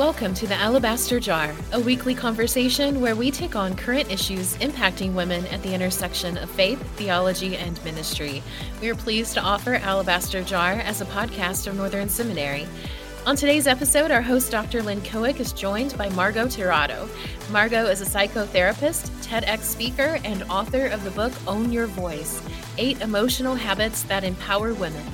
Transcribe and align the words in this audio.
Welcome 0.00 0.32
to 0.36 0.46
the 0.46 0.54
Alabaster 0.54 1.20
Jar, 1.20 1.54
a 1.74 1.78
weekly 1.78 2.14
conversation 2.14 3.02
where 3.02 3.14
we 3.14 3.30
take 3.30 3.54
on 3.54 3.76
current 3.76 4.10
issues 4.10 4.56
impacting 4.56 5.12
women 5.12 5.44
at 5.48 5.62
the 5.62 5.74
intersection 5.74 6.38
of 6.38 6.50
faith, 6.50 6.80
theology, 6.96 7.58
and 7.58 7.84
ministry. 7.84 8.42
We 8.80 8.88
are 8.88 8.94
pleased 8.94 9.34
to 9.34 9.42
offer 9.42 9.74
Alabaster 9.74 10.42
Jar 10.42 10.72
as 10.72 11.02
a 11.02 11.04
podcast 11.04 11.66
of 11.66 11.76
Northern 11.76 12.08
Seminary. 12.08 12.66
On 13.26 13.36
today's 13.36 13.66
episode, 13.66 14.10
our 14.10 14.22
host, 14.22 14.50
Dr. 14.50 14.82
Lynn 14.82 15.02
Cohick, 15.02 15.38
is 15.38 15.52
joined 15.52 15.98
by 15.98 16.08
Margo 16.08 16.46
Tirado. 16.46 17.06
Margo 17.50 17.84
is 17.84 18.00
a 18.00 18.06
psychotherapist, 18.06 19.10
TEDx 19.22 19.60
speaker, 19.64 20.18
and 20.24 20.44
author 20.44 20.86
of 20.86 21.04
the 21.04 21.10
book 21.10 21.32
Own 21.46 21.70
Your 21.70 21.86
Voice 21.86 22.42
Eight 22.78 23.02
Emotional 23.02 23.54
Habits 23.54 24.04
That 24.04 24.24
Empower 24.24 24.72
Women. 24.72 25.04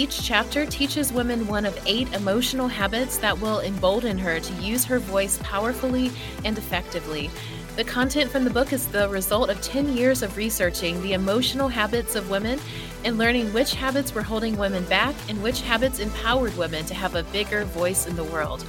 Each 0.00 0.22
chapter 0.22 0.64
teaches 0.64 1.12
women 1.12 1.46
one 1.46 1.66
of 1.66 1.78
eight 1.84 2.10
emotional 2.14 2.68
habits 2.68 3.18
that 3.18 3.38
will 3.38 3.60
embolden 3.60 4.16
her 4.16 4.40
to 4.40 4.54
use 4.54 4.82
her 4.86 4.98
voice 4.98 5.38
powerfully 5.42 6.10
and 6.42 6.56
effectively. 6.56 7.28
The 7.76 7.84
content 7.84 8.30
from 8.30 8.44
the 8.44 8.50
book 8.50 8.72
is 8.72 8.86
the 8.86 9.10
result 9.10 9.50
of 9.50 9.60
10 9.60 9.94
years 9.94 10.22
of 10.22 10.38
researching 10.38 11.02
the 11.02 11.12
emotional 11.12 11.68
habits 11.68 12.14
of 12.14 12.30
women 12.30 12.58
and 13.04 13.18
learning 13.18 13.52
which 13.52 13.74
habits 13.74 14.14
were 14.14 14.22
holding 14.22 14.56
women 14.56 14.84
back 14.84 15.14
and 15.28 15.42
which 15.42 15.60
habits 15.60 15.98
empowered 15.98 16.56
women 16.56 16.86
to 16.86 16.94
have 16.94 17.14
a 17.14 17.24
bigger 17.24 17.66
voice 17.66 18.06
in 18.06 18.16
the 18.16 18.24
world. 18.24 18.64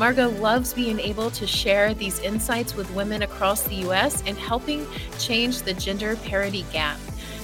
Margo 0.00 0.30
loves 0.30 0.74
being 0.74 0.98
able 0.98 1.30
to 1.30 1.46
share 1.46 1.94
these 1.94 2.18
insights 2.18 2.74
with 2.74 2.92
women 2.92 3.22
across 3.22 3.62
the 3.62 3.76
U.S. 3.86 4.20
and 4.26 4.36
helping 4.36 4.84
change 5.20 5.62
the 5.62 5.74
gender 5.74 6.16
parity 6.16 6.64
gap. 6.72 6.98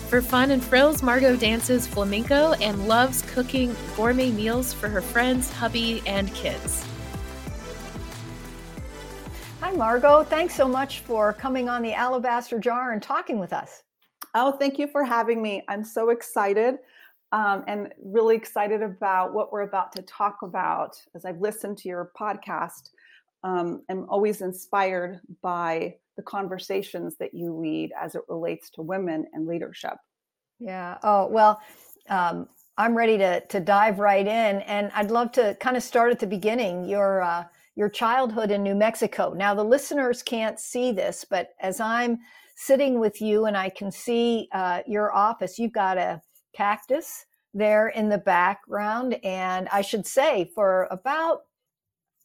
For 0.09 0.23
fun 0.23 0.53
and 0.53 0.65
frills, 0.65 1.03
Margo 1.03 1.37
dances 1.37 1.87
flamenco 1.87 2.55
and 2.63 2.89
loves 2.89 3.21
cooking 3.31 3.77
gourmet 3.95 4.31
meals 4.31 4.73
for 4.73 4.89
her 4.89 5.03
friends, 5.03 5.53
hubby, 5.53 6.03
and 6.07 6.33
kids. 6.33 6.83
Hi, 9.61 9.71
Margo. 9.73 10.25
Thanks 10.25 10.55
so 10.55 10.67
much 10.67 11.01
for 11.01 11.35
coming 11.35 11.69
on 11.69 11.83
the 11.83 11.93
Alabaster 11.93 12.59
Jar 12.59 12.93
and 12.93 13.03
talking 13.03 13.39
with 13.39 13.53
us. 13.53 13.83
Oh, 14.35 14.53
thank 14.53 14.79
you 14.79 14.87
for 14.87 15.05
having 15.05 15.43
me. 15.43 15.63
I'm 15.69 15.85
so 15.85 16.09
excited 16.09 16.77
um, 17.33 17.65
and 17.67 17.93
really 18.03 18.35
excited 18.35 18.81
about 18.81 19.35
what 19.35 19.53
we're 19.53 19.61
about 19.61 19.93
to 19.97 20.03
talk 20.03 20.39
about. 20.41 20.97
As 21.15 21.27
I've 21.27 21.43
listened 21.43 21.77
to 21.79 21.89
your 21.89 22.13
podcast, 22.19 22.93
um, 23.45 23.83
I'm 23.91 24.09
always 24.09 24.41
inspired 24.41 25.21
by 25.43 25.97
the 26.19 26.23
conversations 26.25 27.17
that 27.17 27.33
you 27.33 27.55
lead 27.55 27.93
as 27.99 28.17
it 28.17 28.23
relates 28.29 28.69
to 28.71 28.83
women 28.83 29.25
and 29.33 29.47
leadership. 29.47 29.95
Yeah. 30.59 30.99
Oh, 31.05 31.29
well, 31.29 31.63
um, 32.11 32.49
I'm 32.77 32.97
ready 32.97 33.17
to, 33.19 33.41
to 33.47 33.61
dive 33.61 34.01
right 34.01 34.27
in. 34.27 34.61
And 34.63 34.91
I'd 34.97 35.13
love 35.13 35.31
to 35.33 35.57
kind 35.61 35.77
of 35.77 35.83
start 35.85 36.11
at 36.11 36.19
the 36.19 36.27
beginning 36.27 36.85
your, 36.85 37.23
uh, 37.23 37.45
your 37.77 37.89
childhood 37.89 38.51
in 38.51 38.65
New 38.65 38.75
Mexico. 38.75 39.33
Now, 39.33 39.55
the 39.55 39.65
listeners 39.65 40.21
can't 40.21 40.59
see 40.59 40.91
this, 40.91 41.25
but 41.25 41.51
as 41.61 41.79
I'm 41.79 42.19
sitting 42.57 42.99
with 42.99 43.23
you 43.23 43.47
and 43.47 43.57
I 43.57 43.71
can 43.71 43.93
see 43.93 44.49
uh, 44.51 44.81
your 44.89 45.15
office, 45.15 45.57
you've 45.57 45.73
got 45.73 45.99
a 45.99 46.21
cactus 46.53 47.27
there 47.55 47.91
in 47.91 48.09
the 48.09 48.19
background. 48.19 49.15
And 49.23 49.69
I 49.69 49.83
should 49.83 50.05
say, 50.05 50.51
for 50.53 50.89
about 50.91 51.43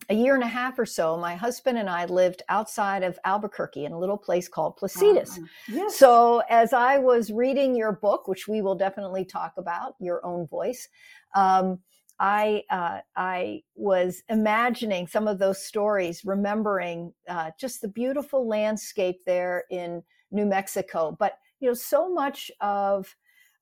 a 0.09 0.13
year 0.13 0.35
and 0.35 0.43
a 0.43 0.47
half 0.47 0.77
or 0.79 0.85
so, 0.85 1.17
my 1.17 1.35
husband 1.35 1.77
and 1.77 1.89
I 1.89 2.05
lived 2.05 2.43
outside 2.49 3.03
of 3.03 3.17
Albuquerque 3.25 3.85
in 3.85 3.91
a 3.91 3.99
little 3.99 4.17
place 4.17 4.47
called 4.47 4.77
Placitas. 4.77 5.37
Uh, 5.37 5.45
yes. 5.69 5.97
So, 5.97 6.41
as 6.49 6.73
I 6.73 6.97
was 6.97 7.31
reading 7.31 7.75
your 7.75 7.91
book, 7.93 8.27
which 8.27 8.47
we 8.47 8.61
will 8.61 8.75
definitely 8.75 9.25
talk 9.25 9.53
about, 9.57 9.95
your 9.99 10.25
own 10.25 10.47
voice, 10.47 10.87
um, 11.35 11.79
I 12.19 12.63
uh, 12.69 12.99
I 13.15 13.63
was 13.75 14.23
imagining 14.29 15.07
some 15.07 15.27
of 15.27 15.39
those 15.39 15.63
stories, 15.63 16.23
remembering 16.23 17.13
uh, 17.27 17.51
just 17.59 17.81
the 17.81 17.87
beautiful 17.87 18.47
landscape 18.47 19.21
there 19.25 19.63
in 19.69 20.03
New 20.31 20.45
Mexico. 20.45 21.15
But 21.17 21.37
you 21.59 21.69
know, 21.69 21.73
so 21.73 22.13
much 22.13 22.51
of 22.61 23.15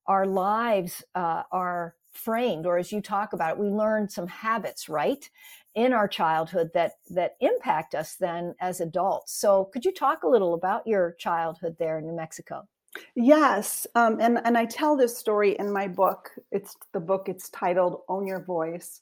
our 0.08 0.26
lives 0.26 1.04
uh, 1.16 1.44
are 1.52 1.96
framed, 2.12 2.66
or 2.66 2.78
as 2.78 2.92
you 2.92 3.02
talk 3.02 3.34
about 3.34 3.54
it, 3.54 3.60
we 3.60 3.70
learn 3.70 4.10
some 4.10 4.28
habits, 4.28 4.90
right? 4.90 5.30
In 5.76 5.94
our 5.94 6.08
childhood 6.08 6.72
that 6.74 6.94
that 7.10 7.36
impact 7.40 7.96
us 7.96 8.16
then 8.16 8.56
as 8.60 8.82
adults. 8.82 9.34
So, 9.34 9.66
could 9.66 9.86
you 9.86 9.94
talk 9.94 10.24
a 10.24 10.28
little 10.28 10.54
about 10.54 10.86
your 10.86 11.14
childhood 11.20 11.76
there 11.80 12.00
in 12.00 12.06
New 12.06 12.16
Mexico? 12.16 12.68
Yes, 13.16 13.88
um, 13.96 14.20
and 14.20 14.40
and 14.44 14.58
I 14.58 14.66
tell 14.66 14.98
this 14.98 15.18
story 15.18 15.56
in 15.58 15.72
my 15.72 15.88
book. 15.88 16.32
It's 16.52 16.76
the 16.94 17.00
book. 17.00 17.30
It's 17.30 17.50
titled 17.50 18.02
"Own 18.10 18.28
Your 18.28 18.44
Voice." 18.44 19.02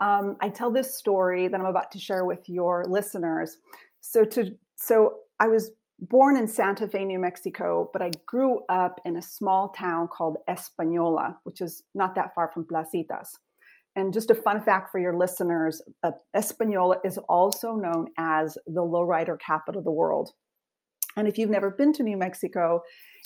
Um, 0.00 0.36
I 0.40 0.48
tell 0.48 0.70
this 0.70 0.94
story 0.94 1.48
that 1.48 1.58
I'm 1.58 1.66
about 1.66 1.90
to 1.92 1.98
share 1.98 2.24
with 2.24 2.48
your 2.48 2.84
listeners. 2.88 3.58
So 4.00 4.24
to 4.24 4.56
so 4.76 5.18
I 5.40 5.48
was 5.48 5.72
born 5.98 6.36
in 6.36 6.46
Santa 6.46 6.86
Fe, 6.88 7.04
New 7.04 7.18
Mexico, 7.18 7.90
but 7.92 8.02
I 8.02 8.10
grew 8.26 8.60
up 8.68 9.00
in 9.04 9.16
a 9.16 9.22
small 9.22 9.70
town 9.70 10.08
called 10.08 10.36
Española, 10.48 11.36
which 11.44 11.60
is 11.60 11.82
not 11.94 12.14
that 12.14 12.34
far 12.34 12.50
from 12.52 12.64
Placitas. 12.64 13.36
And 13.96 14.12
just 14.12 14.30
a 14.30 14.34
fun 14.34 14.60
fact 14.60 14.92
for 14.92 15.00
your 15.00 15.16
listeners 15.16 15.80
uh, 16.04 16.12
Española 16.36 16.96
is 17.02 17.18
also 17.30 17.74
known 17.74 18.08
as 18.18 18.58
the 18.66 18.82
lowrider 18.82 19.40
capital 19.40 19.78
of 19.78 19.84
the 19.84 19.90
world. 19.90 20.32
And 21.16 21.26
if 21.26 21.38
you've 21.38 21.50
never 21.50 21.70
been 21.70 21.94
to 21.94 22.02
New 22.02 22.18
Mexico, 22.18 22.82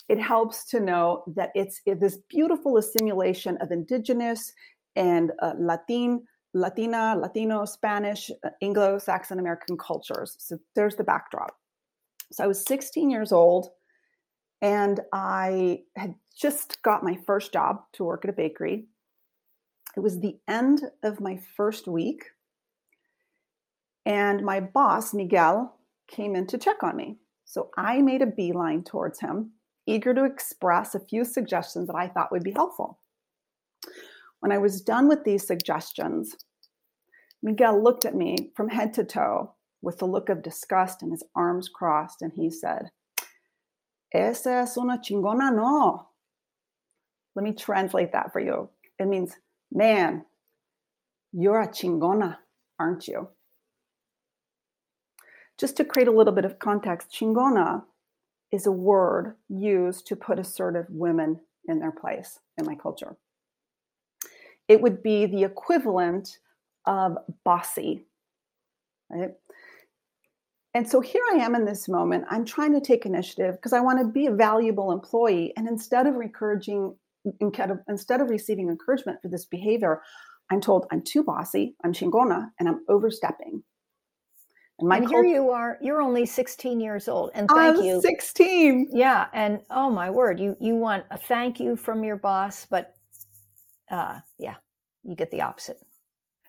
it 0.09 0.21
helps 0.21 0.65
to 0.67 0.79
know 0.81 1.25
that 1.37 1.51
it's 1.57 1.81
this 1.85 2.19
beautiful 2.29 2.77
assimilation 2.77 3.57
of 3.61 3.73
indigenous 3.73 4.53
and 4.95 5.33
uh, 5.43 5.55
Latin, 5.59 6.23
Latina, 6.55 7.17
Latino, 7.19 7.65
Spanish, 7.65 8.31
uh, 8.45 8.51
Anglo 8.63 8.99
Saxon 8.99 9.41
American 9.41 9.77
cultures. 9.77 10.37
So 10.39 10.59
there's 10.77 10.97
the 10.97 11.05
backdrop. 11.05 11.55
So 12.33 12.45
I 12.45 12.47
was 12.47 12.65
16 12.65 13.11
years 13.11 13.33
old 13.33 13.71
and 14.63 15.01
I 15.13 15.81
had 15.97 16.15
just 16.37 16.81
got 16.83 17.03
my 17.03 17.19
first 17.27 17.53
job 17.53 17.79
to 17.95 18.05
work 18.05 18.25
at 18.25 18.31
a 18.31 18.35
bakery 18.35 18.87
it 19.97 20.01
was 20.01 20.21
the 20.21 20.39
end 20.49 20.83
of 21.03 21.21
my 21.21 21.39
first 21.57 21.89
week, 21.89 22.25
and 24.07 24.43
my 24.43 24.61
boss, 24.61 25.13
Miguel, 25.13 25.77
came 26.09 26.35
in 26.35 26.47
to 26.49 26.59
check 26.59 26.83
on 26.83 26.97
me. 26.97 27.19
So 27.45 27.71
I 27.77 28.01
made 28.01 28.23
a 28.23 28.27
beeline 28.27 28.85
towards 28.85 29.21
him, 29.21 29.53
eager 29.87 30.15
to 30.15 30.25
express 30.25 30.95
a 30.95 31.01
few 31.01 31.25
suggestions 31.25 31.89
that 31.89 31.97
I 31.97 32.09
thought 32.09 32.33
would 32.33 32.45
be 32.45 32.53
helpful. 32.53 33.01
When 34.41 34.53
I 34.53 34.59
was 34.59 34.81
done 34.81 35.09
with 35.09 35.25
these 35.25 35.47
suggestions, 35.47 36.35
Miguel 37.43 37.83
looked 37.83 38.05
at 38.05 38.15
me 38.15 38.53
from 38.55 38.69
head 38.69 38.95
to 38.95 39.05
toe 39.05 39.55
with 39.83 40.01
a 40.03 40.07
look 40.07 40.29
of 40.29 40.43
disgust 40.43 41.03
and 41.03 41.11
his 41.11 41.25
arms 41.35 41.69
crossed, 41.69 42.23
and 42.23 42.33
he 42.35 42.51
said, 42.51 42.91
Esa 44.13 44.63
es 44.63 44.77
una 44.77 44.99
chingona 44.99 45.55
no. 45.55 46.09
Let 47.35 47.45
me 47.45 47.53
translate 47.53 48.13
that 48.13 48.33
for 48.33 48.41
you. 48.41 48.69
It 48.99 49.07
means 49.07 49.37
Man, 49.73 50.25
you're 51.33 51.61
a 51.61 51.69
chingona, 51.69 52.39
aren't 52.79 53.07
you? 53.07 53.29
Just 55.59 55.77
to 55.77 55.85
create 55.85 56.09
a 56.09 56.13
little 56.13 56.33
bit 56.33 56.45
of 56.45 56.59
context, 56.59 57.13
chingona 57.13 57.85
is 58.51 58.67
a 58.67 58.73
word 58.73 59.37
used 59.49 60.07
to 60.09 60.17
put 60.17 60.39
assertive 60.39 60.87
women 60.89 61.41
in 61.67 61.79
their 61.79 61.93
place 61.93 62.41
in 62.59 62.67
my 62.67 62.75
culture. 62.75 63.17
It 64.67 64.81
would 64.81 65.03
be 65.03 65.27
the 65.27 65.45
equivalent 65.45 66.39
of 66.87 67.19
bossy, 67.45 68.07
right? 69.11 69.31
And 70.73 70.89
so 70.89 71.01
here 71.01 71.23
I 71.33 71.37
am 71.37 71.55
in 71.55 71.65
this 71.65 71.89
moment. 71.89 72.25
I'm 72.31 72.45
trying 72.45 72.73
to 72.75 72.81
take 72.81 73.05
initiative 73.05 73.57
because 73.57 73.73
I 73.73 73.81
want 73.81 73.99
to 73.99 74.07
be 74.07 74.27
a 74.27 74.33
valuable 74.33 74.93
employee. 74.93 75.53
And 75.57 75.69
instead 75.69 76.07
of 76.07 76.15
encouraging 76.15 76.95
instead 77.41 78.21
of 78.21 78.31
receiving 78.31 78.69
encouragement 78.69 79.19
for 79.23 79.29
this 79.29 79.45
behavior, 79.45 80.03
I'm 80.51 80.61
told 80.61 80.87
I'm 80.91 81.03
too 81.03 81.23
bossy, 81.23 81.75
I'm 81.85 81.93
chingona, 81.93 82.51
and 82.59 82.69
I'm 82.69 82.81
overstepping. 82.89 83.63
And, 84.81 84.89
my 84.89 84.97
and 84.97 85.09
here 85.09 85.25
you 85.25 85.51
are, 85.51 85.79
you're 85.81 86.01
only 86.01 86.27
16 86.27 86.81
years 86.81 87.09
old. 87.09 87.31
And 87.35 87.49
thank 87.49 87.79
I'm 87.79 87.85
you. 87.85 88.01
16. 88.01 88.89
Yeah. 88.93 89.27
And 89.33 89.61
oh 89.71 89.91
my 89.91 90.11
word, 90.11 90.41
you 90.41 90.57
you 90.61 90.75
want 90.75 91.05
a 91.11 91.19
thank 91.19 91.61
you 91.61 91.77
from 91.77 92.03
your 92.03 92.17
boss, 92.17 92.67
but 92.69 92.95
uh 93.91 94.21
yeah, 94.39 94.55
you 95.05 95.15
get 95.15 95.31
the 95.31 95.43
opposite. 95.43 95.79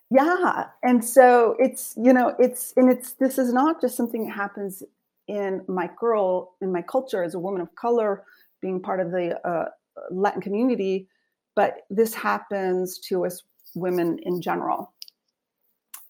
Yeah. 0.10 0.68
And 0.84 1.04
so 1.04 1.56
it's, 1.60 1.94
you 1.98 2.14
know, 2.14 2.36
it's 2.40 2.74
and 2.76 2.90
it's 2.92 3.14
this 3.14 3.38
is 3.38 3.54
not 3.54 3.82
just 3.82 3.96
something 3.96 4.26
that 4.26 4.34
happens 4.34 4.84
in 5.28 5.64
my 5.68 5.90
girl, 6.00 6.56
in 6.62 6.72
my 6.72 6.82
culture 6.82 7.24
as 7.24 7.36
a 7.36 7.40
woman 7.40 7.62
of 7.62 7.74
color, 7.76 8.24
being 8.62 8.82
part 8.82 9.00
of 9.00 9.12
the 9.12 9.40
uh, 9.48 9.70
Latin 10.10 10.42
community, 10.42 11.08
but 11.56 11.82
this 11.90 12.14
happens 12.14 13.00
to 13.00 13.26
us 13.26 13.44
women 13.76 14.20
in 14.24 14.42
general. 14.42 14.94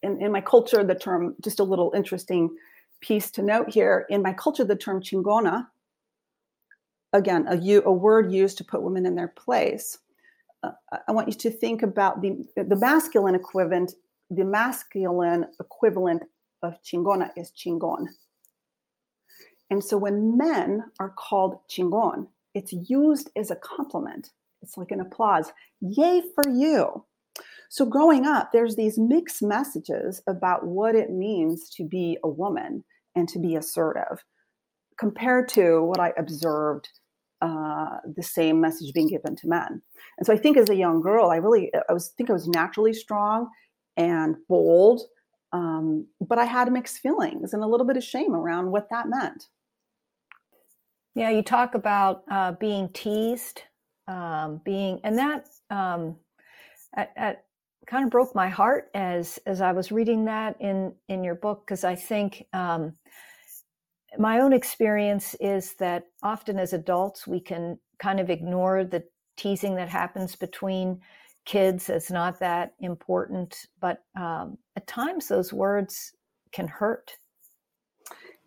In, 0.04 0.22
in 0.22 0.31
my 0.31 0.42
culture, 0.42 0.83
the 0.83 0.95
term, 0.95 1.36
just 1.44 1.60
a 1.60 1.63
little 1.63 1.92
interesting 1.95 2.50
piece 3.01 3.31
to 3.31 3.42
note 3.42 3.69
here, 3.69 4.06
in 4.10 4.22
my 4.22 4.33
culture, 4.33 4.63
the 4.63 4.75
term 4.75 5.01
chingona, 5.01 5.68
again, 7.13 7.48
a, 7.48 7.81
a 7.86 7.92
word 7.92 8.31
used 8.31 8.57
to 8.57 8.63
put 8.63 8.81
women 8.81 9.06
in 9.06 9.16
their 9.16 9.28
place. 9.28 9.98
Uh, 10.63 10.72
I 11.07 11.12
want 11.12 11.27
you 11.27 11.34
to 11.34 11.51
think 11.51 11.84
about 11.84 12.22
the, 12.22 12.45
the 12.56 12.75
masculine 12.75 13.36
equivalent 13.36 13.94
the 14.31 14.45
masculine 14.45 15.45
equivalent 15.60 16.24
of 16.63 16.81
chingona 16.84 17.30
is 17.36 17.51
chingon. 17.51 18.07
And 19.69 19.84
so 19.84 19.98
when 19.98 20.38
men 20.38 20.86
are 21.00 21.10
called 21.10 21.60
chingon, 21.69 22.27
it's 22.53 22.74
used 22.74 23.30
as 23.36 23.51
a 23.51 23.56
compliment. 23.56 24.31
It's 24.62 24.77
like 24.77 24.92
an 24.92 25.01
applause. 25.01 25.51
Yay 25.81 26.21
for 26.36 26.50
you. 26.50 27.06
So 27.69 27.86
growing 27.86 28.25
up, 28.25 28.51
there's 28.51 28.75
these 28.75 29.00
mixed 29.00 29.42
messages 29.42 30.21
about 30.27 30.65
what 30.65 30.95
it 30.95 31.09
means 31.09 31.69
to 31.71 31.86
be 31.86 32.18
a 32.24 32.27
woman 32.27 32.83
and 33.15 33.30
to 33.30 33.39
be 33.39 33.56
assertive 33.56 34.24
compared 35.00 35.48
to 35.50 35.81
what 35.81 36.00
I 36.00 36.13
observed 36.18 36.89
uh, 37.42 37.98
the 38.15 38.21
same 38.21 38.62
message 38.62 38.94
being 38.94 39.07
given 39.07 39.36
to 39.38 39.48
men. 39.48 39.81
And 40.18 40.27
so 40.27 40.33
I 40.33 40.38
think 40.38 40.57
as 40.57 40.69
a 40.69 40.75
young 40.75 41.01
girl, 41.01 41.30
I 41.31 41.38
really, 41.38 41.71
I 41.89 41.94
was 41.94 42.09
think 42.09 42.30
I 42.30 42.33
was 42.33 42.48
naturally 42.48 42.94
strong 42.94 43.50
and 43.98 44.36
bold, 44.48 45.01
um, 45.53 46.07
but 46.19 46.38
I 46.38 46.45
had 46.45 46.71
mixed 46.71 47.00
feelings 47.00 47.53
and 47.53 47.63
a 47.63 47.68
little 47.68 47.88
bit 47.88 47.98
of 47.98 48.03
shame 48.03 48.36
around 48.36 48.71
what 48.71 48.89
that 48.92 49.09
meant. 49.09 49.48
Yeah, 51.16 51.30
you 51.30 51.42
talk 51.44 51.75
about 51.75 52.24
uh, 52.31 52.54
being 52.54 52.90
teased, 52.94 53.63
um, 54.08 54.62
being, 54.63 55.00
and 55.04 55.18
that 55.18 55.46
um, 55.69 56.16
at, 56.96 57.12
at 57.18 57.46
kind 57.88 58.06
of 58.06 58.12
broke 58.12 58.34
my 58.36 58.48
heart 58.48 58.90
as 58.94 59.40
as 59.46 59.62
I 59.62 59.72
was 59.72 59.92
reading 59.92 60.25
that 60.25 60.56
in 60.60 60.94
in 61.10 61.24
your 61.24 61.36
book 61.36 61.63
because 61.66 61.84
I 61.84 61.96
think 61.96 62.46
um, 62.54 62.94
my 64.18 64.40
own 64.40 64.54
experience 64.54 65.36
is 65.40 65.74
that 65.75 66.06
often 66.24 66.60
as 66.60 66.74
adults 66.74 67.28
we 67.28 67.40
can 67.40 67.80
kind 68.00 68.19
of 68.19 68.30
ignore 68.30 68.84
the 68.84 69.04
teasing 69.38 69.75
that 69.75 69.90
happens 69.90 70.36
between 70.36 71.00
kids 71.46 71.90
as 71.90 72.12
not 72.12 72.40
that 72.40 72.74
important 72.80 73.66
but 73.80 74.04
um, 74.16 74.58
at 74.75 74.86
times 74.86 75.28
those 75.28 75.52
words 75.52 76.13
can 76.52 76.68
hurt 76.68 77.12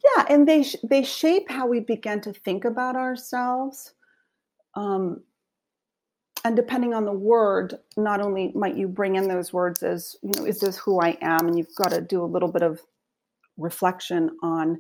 yeah 0.05 0.27
and 0.29 0.47
they 0.47 0.65
they 0.83 1.03
shape 1.03 1.51
how 1.51 1.67
we 1.67 1.81
begin 1.81 2.21
to 2.21 2.33
think 2.33 2.65
about 2.65 2.97
ourselves 2.97 3.95
um, 4.75 5.23
and 6.45 6.57
depending 6.57 6.93
on 6.93 7.05
the 7.05 7.13
word 7.13 7.79
not 7.97 8.21
only 8.21 8.53
might 8.55 8.77
you 8.77 8.89
bring 8.89 9.17
in 9.17 9.29
those 9.29 9.53
words 9.53 9.83
as 9.83 10.17
you 10.23 10.31
know 10.37 10.45
is 10.45 10.61
this 10.61 10.77
who 10.77 11.01
i 11.01 11.17
am 11.23 11.47
and 11.47 11.59
you've 11.59 11.75
got 11.77 11.91
to 11.91 12.01
do 12.01 12.23
a 12.23 12.27
little 12.27 12.51
bit 12.51 12.63
of 12.63 12.81
reflection 13.57 14.31
on 14.43 14.79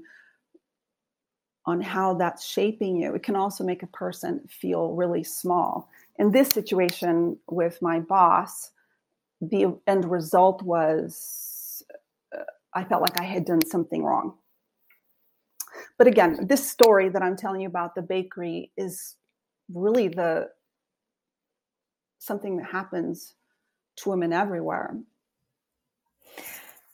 on 1.66 1.80
how 1.80 2.12
that's 2.12 2.46
shaping 2.46 2.94
you. 2.94 3.14
It 3.14 3.22
can 3.22 3.36
also 3.36 3.64
make 3.64 3.82
a 3.82 3.86
person 3.86 4.46
feel 4.50 4.92
really 4.92 5.24
small. 5.24 5.88
In 6.18 6.30
this 6.30 6.52
situation 6.52 7.38
with 7.48 7.80
my 7.80 8.00
boss 8.00 8.70
the 9.40 9.76
end 9.86 10.10
result 10.10 10.62
was 10.62 11.82
uh, 12.36 12.42
i 12.74 12.84
felt 12.84 13.02
like 13.02 13.18
i 13.20 13.24
had 13.24 13.44
done 13.44 13.64
something 13.66 14.04
wrong 14.04 14.34
but 15.98 16.06
again 16.06 16.46
this 16.46 16.68
story 16.68 17.08
that 17.08 17.22
i'm 17.22 17.36
telling 17.36 17.60
you 17.60 17.68
about 17.68 17.94
the 17.94 18.02
bakery 18.02 18.70
is 18.76 19.16
really 19.72 20.08
the 20.08 20.48
something 22.24 22.56
that 22.56 22.66
happens 22.66 23.34
to 23.96 24.10
women 24.10 24.32
everywhere. 24.32 24.96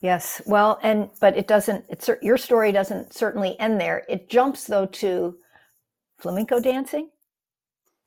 Yes. 0.01 0.41
Well, 0.47 0.79
and 0.83 1.11
but 1.21 1.37
it 1.37 1.47
doesn't. 1.47 1.85
It's 1.89 2.09
your 2.23 2.39
story 2.39 2.73
doesn't 2.73 3.13
certainly 3.15 3.59
end 3.61 3.81
there. 3.81 4.05
It 4.09 4.31
jumps 4.31 4.65
though 4.65 4.87
to 4.87 5.37
flamenco 6.19 6.59
dancing. 6.59 7.11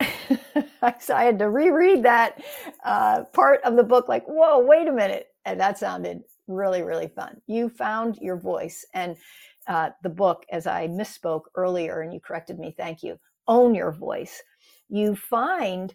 so 0.00 1.14
I 1.14 1.24
had 1.24 1.38
to 1.38 1.48
reread 1.48 2.02
that 2.02 2.42
uh, 2.84 3.24
part 3.32 3.62
of 3.62 3.76
the 3.76 3.84
book. 3.84 4.08
Like, 4.08 4.24
whoa, 4.26 4.58
wait 4.58 4.88
a 4.88 4.92
minute, 4.92 5.28
and 5.44 5.58
that 5.60 5.78
sounded 5.78 6.22
really, 6.48 6.82
really 6.82 7.08
fun. 7.08 7.40
You 7.46 7.68
found 7.68 8.18
your 8.20 8.38
voice, 8.38 8.84
and 8.92 9.16
uh, 9.66 9.90
the 10.02 10.10
book, 10.10 10.44
as 10.50 10.66
I 10.66 10.88
misspoke 10.88 11.42
earlier, 11.54 12.00
and 12.00 12.12
you 12.12 12.20
corrected 12.20 12.58
me. 12.58 12.74
Thank 12.76 13.02
you. 13.02 13.18
Own 13.46 13.74
your 13.74 13.92
voice. 13.92 14.42
You 14.88 15.16
find 15.16 15.94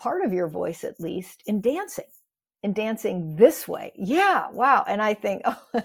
part 0.00 0.24
of 0.24 0.32
your 0.32 0.48
voice 0.48 0.82
at 0.82 0.98
least 0.98 1.42
in 1.46 1.60
dancing 1.60 2.06
in 2.62 2.72
dancing 2.72 3.36
this 3.36 3.68
way 3.68 3.92
yeah 3.96 4.48
wow 4.50 4.82
and 4.88 5.02
i 5.02 5.12
think 5.12 5.42
oh, 5.44 5.80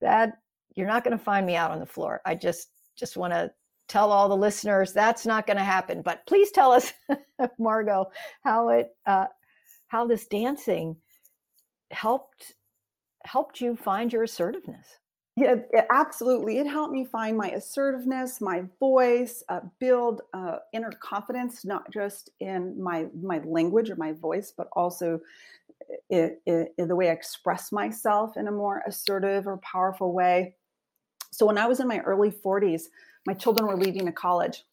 that 0.00 0.32
you're 0.74 0.86
not 0.86 1.04
going 1.04 1.16
to 1.16 1.24
find 1.24 1.46
me 1.46 1.54
out 1.54 1.70
on 1.70 1.78
the 1.78 1.86
floor 1.86 2.20
i 2.26 2.34
just 2.34 2.70
just 2.96 3.16
want 3.16 3.32
to 3.32 3.48
tell 3.86 4.10
all 4.10 4.28
the 4.28 4.36
listeners 4.36 4.92
that's 4.92 5.24
not 5.24 5.46
going 5.46 5.56
to 5.56 5.62
happen 5.62 6.02
but 6.02 6.26
please 6.26 6.50
tell 6.50 6.72
us 6.72 6.92
margo 7.58 8.06
how 8.42 8.68
it 8.68 8.88
uh, 9.06 9.26
how 9.86 10.04
this 10.04 10.26
dancing 10.26 10.96
helped 11.92 12.54
helped 13.24 13.60
you 13.60 13.76
find 13.76 14.12
your 14.12 14.24
assertiveness 14.24 14.86
yeah, 15.38 15.54
it, 15.72 15.86
absolutely. 15.90 16.58
It 16.58 16.66
helped 16.66 16.92
me 16.92 17.04
find 17.04 17.36
my 17.36 17.50
assertiveness, 17.50 18.40
my 18.40 18.64
voice, 18.80 19.44
uh, 19.48 19.60
build 19.78 20.22
uh, 20.34 20.58
inner 20.72 20.90
confidence, 21.00 21.64
not 21.64 21.90
just 21.92 22.30
in 22.40 22.80
my 22.82 23.06
my 23.22 23.38
language 23.44 23.88
or 23.88 23.96
my 23.96 24.12
voice, 24.12 24.52
but 24.56 24.68
also 24.72 25.20
in, 26.10 26.36
the 26.76 26.96
way 26.96 27.08
I 27.08 27.12
express 27.12 27.70
myself 27.70 28.36
in 28.36 28.48
a 28.48 28.52
more 28.52 28.82
assertive 28.86 29.46
or 29.46 29.58
powerful 29.58 30.12
way. 30.12 30.56
So 31.30 31.46
when 31.46 31.58
I 31.58 31.66
was 31.66 31.78
in 31.78 31.86
my 31.86 32.00
early 32.00 32.30
40s, 32.30 32.84
my 33.26 33.34
children 33.34 33.68
were 33.68 33.76
leaving 33.76 34.06
to 34.06 34.12
college, 34.12 34.64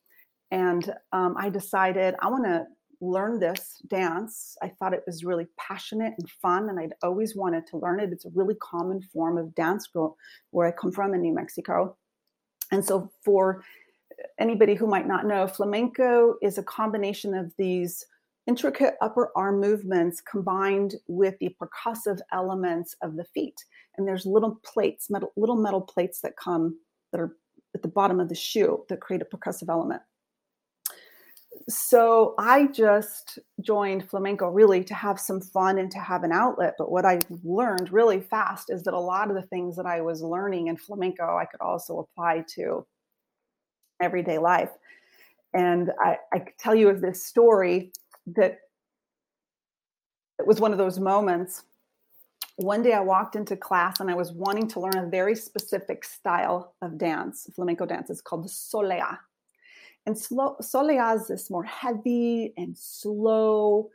and 0.50 0.94
um, 1.12 1.36
I 1.38 1.50
decided 1.50 2.16
I 2.22 2.30
want 2.30 2.46
to 2.46 2.66
learn 3.02 3.40
this 3.40 3.82
dance. 3.88 4.58
I 4.62 4.70
thought 4.70 4.94
it 4.94 5.04
was 5.06 5.24
really 5.24 5.48
passionate 5.58 6.14
and 6.18 6.30
fun, 6.30 6.70
and 6.70 6.80
I'd 6.80 6.94
always 7.04 7.36
wanted 7.36 7.68
to 7.68 7.78
learn 7.78 8.00
it. 8.00 8.12
It's 8.12 8.26
a 8.26 8.32
really 8.34 8.56
common 8.56 9.02
form 9.02 9.38
of 9.38 9.56
dance 9.56 9.90
where 10.52 10.68
I 10.68 10.72
come 10.72 10.92
from 10.92 11.14
in 11.14 11.22
New 11.22 11.34
Mexico. 11.34 11.98
And 12.72 12.84
so, 12.84 13.12
for 13.24 13.64
anybody 14.40 14.76
who 14.76 14.88
might 14.88 15.08
not 15.08 15.26
know, 15.26 15.48
flamenco 15.48 16.36
is 16.42 16.58
a 16.58 16.64
combination 16.64 17.34
of 17.34 17.54
these 17.58 18.06
intricate 18.48 18.96
upper 19.02 19.32
arm 19.36 19.60
movements 19.60 20.22
combined 20.22 20.96
with 21.08 21.38
the 21.40 21.56
percussive 21.62 22.20
elements 22.32 22.96
of 23.02 23.16
the 23.16 23.26
feet. 23.26 23.56
And 23.98 24.08
there's 24.08 24.26
little 24.26 24.60
plates, 24.64 25.10
metal, 25.10 25.32
little 25.36 25.56
metal 25.56 25.82
plates 25.82 26.22
that 26.22 26.38
come 26.38 26.78
that 27.12 27.20
are 27.20 27.36
at 27.74 27.82
the 27.82 27.88
bottom 27.88 28.20
of 28.20 28.30
the 28.30 28.36
shoe 28.36 28.86
that 28.90 29.02
create 29.02 29.22
a 29.22 29.26
percussive 29.26 29.70
element 29.70 30.02
so 31.68 32.36
I 32.38 32.68
just 32.68 33.40
joined 33.62 34.10
flamenco 34.10 34.50
really 34.50 34.84
to 34.84 34.94
have 34.94 35.20
some 35.20 35.42
fun 35.42 35.80
and 35.80 35.90
to 35.92 36.00
have 36.00 36.24
an 36.24 36.32
outlet. 36.32 36.76
But 36.78 36.92
what 36.92 37.06
I 37.06 37.20
learned 37.44 37.92
really 37.92 38.22
fast 38.22 38.70
is 38.70 38.84
that 38.84 38.94
a 38.94 39.00
lot 39.00 39.30
of 39.30 39.36
the 39.36 39.42
things 39.42 39.76
that 39.76 39.86
I 39.86 40.02
was 40.02 40.22
learning 40.22 40.68
in 40.68 40.78
flamenco, 40.78 41.38
I 41.38 41.46
could 41.46 41.62
also 41.62 42.00
apply 42.00 42.46
to 42.56 42.86
everyday 44.02 44.38
life. 44.38 44.70
And 45.54 45.92
I, 46.00 46.18
I 46.34 46.46
tell 46.60 46.76
you 46.76 46.90
of 46.90 47.02
this 47.02 47.26
story 47.26 47.92
that 48.36 48.60
it 50.40 50.46
was 50.46 50.60
one 50.60 50.72
of 50.72 50.78
those 50.78 51.00
moments. 51.00 51.64
One 52.58 52.84
day 52.84 52.94
I 52.94 53.02
walked 53.02 53.36
into 53.36 53.56
class 53.56 54.00
and 54.00 54.10
I 54.10 54.16
was 54.16 54.32
wanting 54.32 54.68
to 54.70 54.80
learn 54.80 54.98
a 54.98 55.10
very 55.10 55.36
specific 55.36 56.04
style 56.04 56.76
of 56.82 56.98
dance, 56.98 57.50
flamenco 57.56 57.86
dance. 57.86 58.10
It's 58.10 58.22
called 58.22 58.44
the 58.44 58.50
solea 58.50 59.18
and 60.06 60.18
slow, 60.18 60.56
Soleá 60.62 61.16
is 61.16 61.28
this 61.28 61.50
more 61.50 61.64
heavy 61.64 62.54
and 62.58 62.78
slow, 62.78 63.90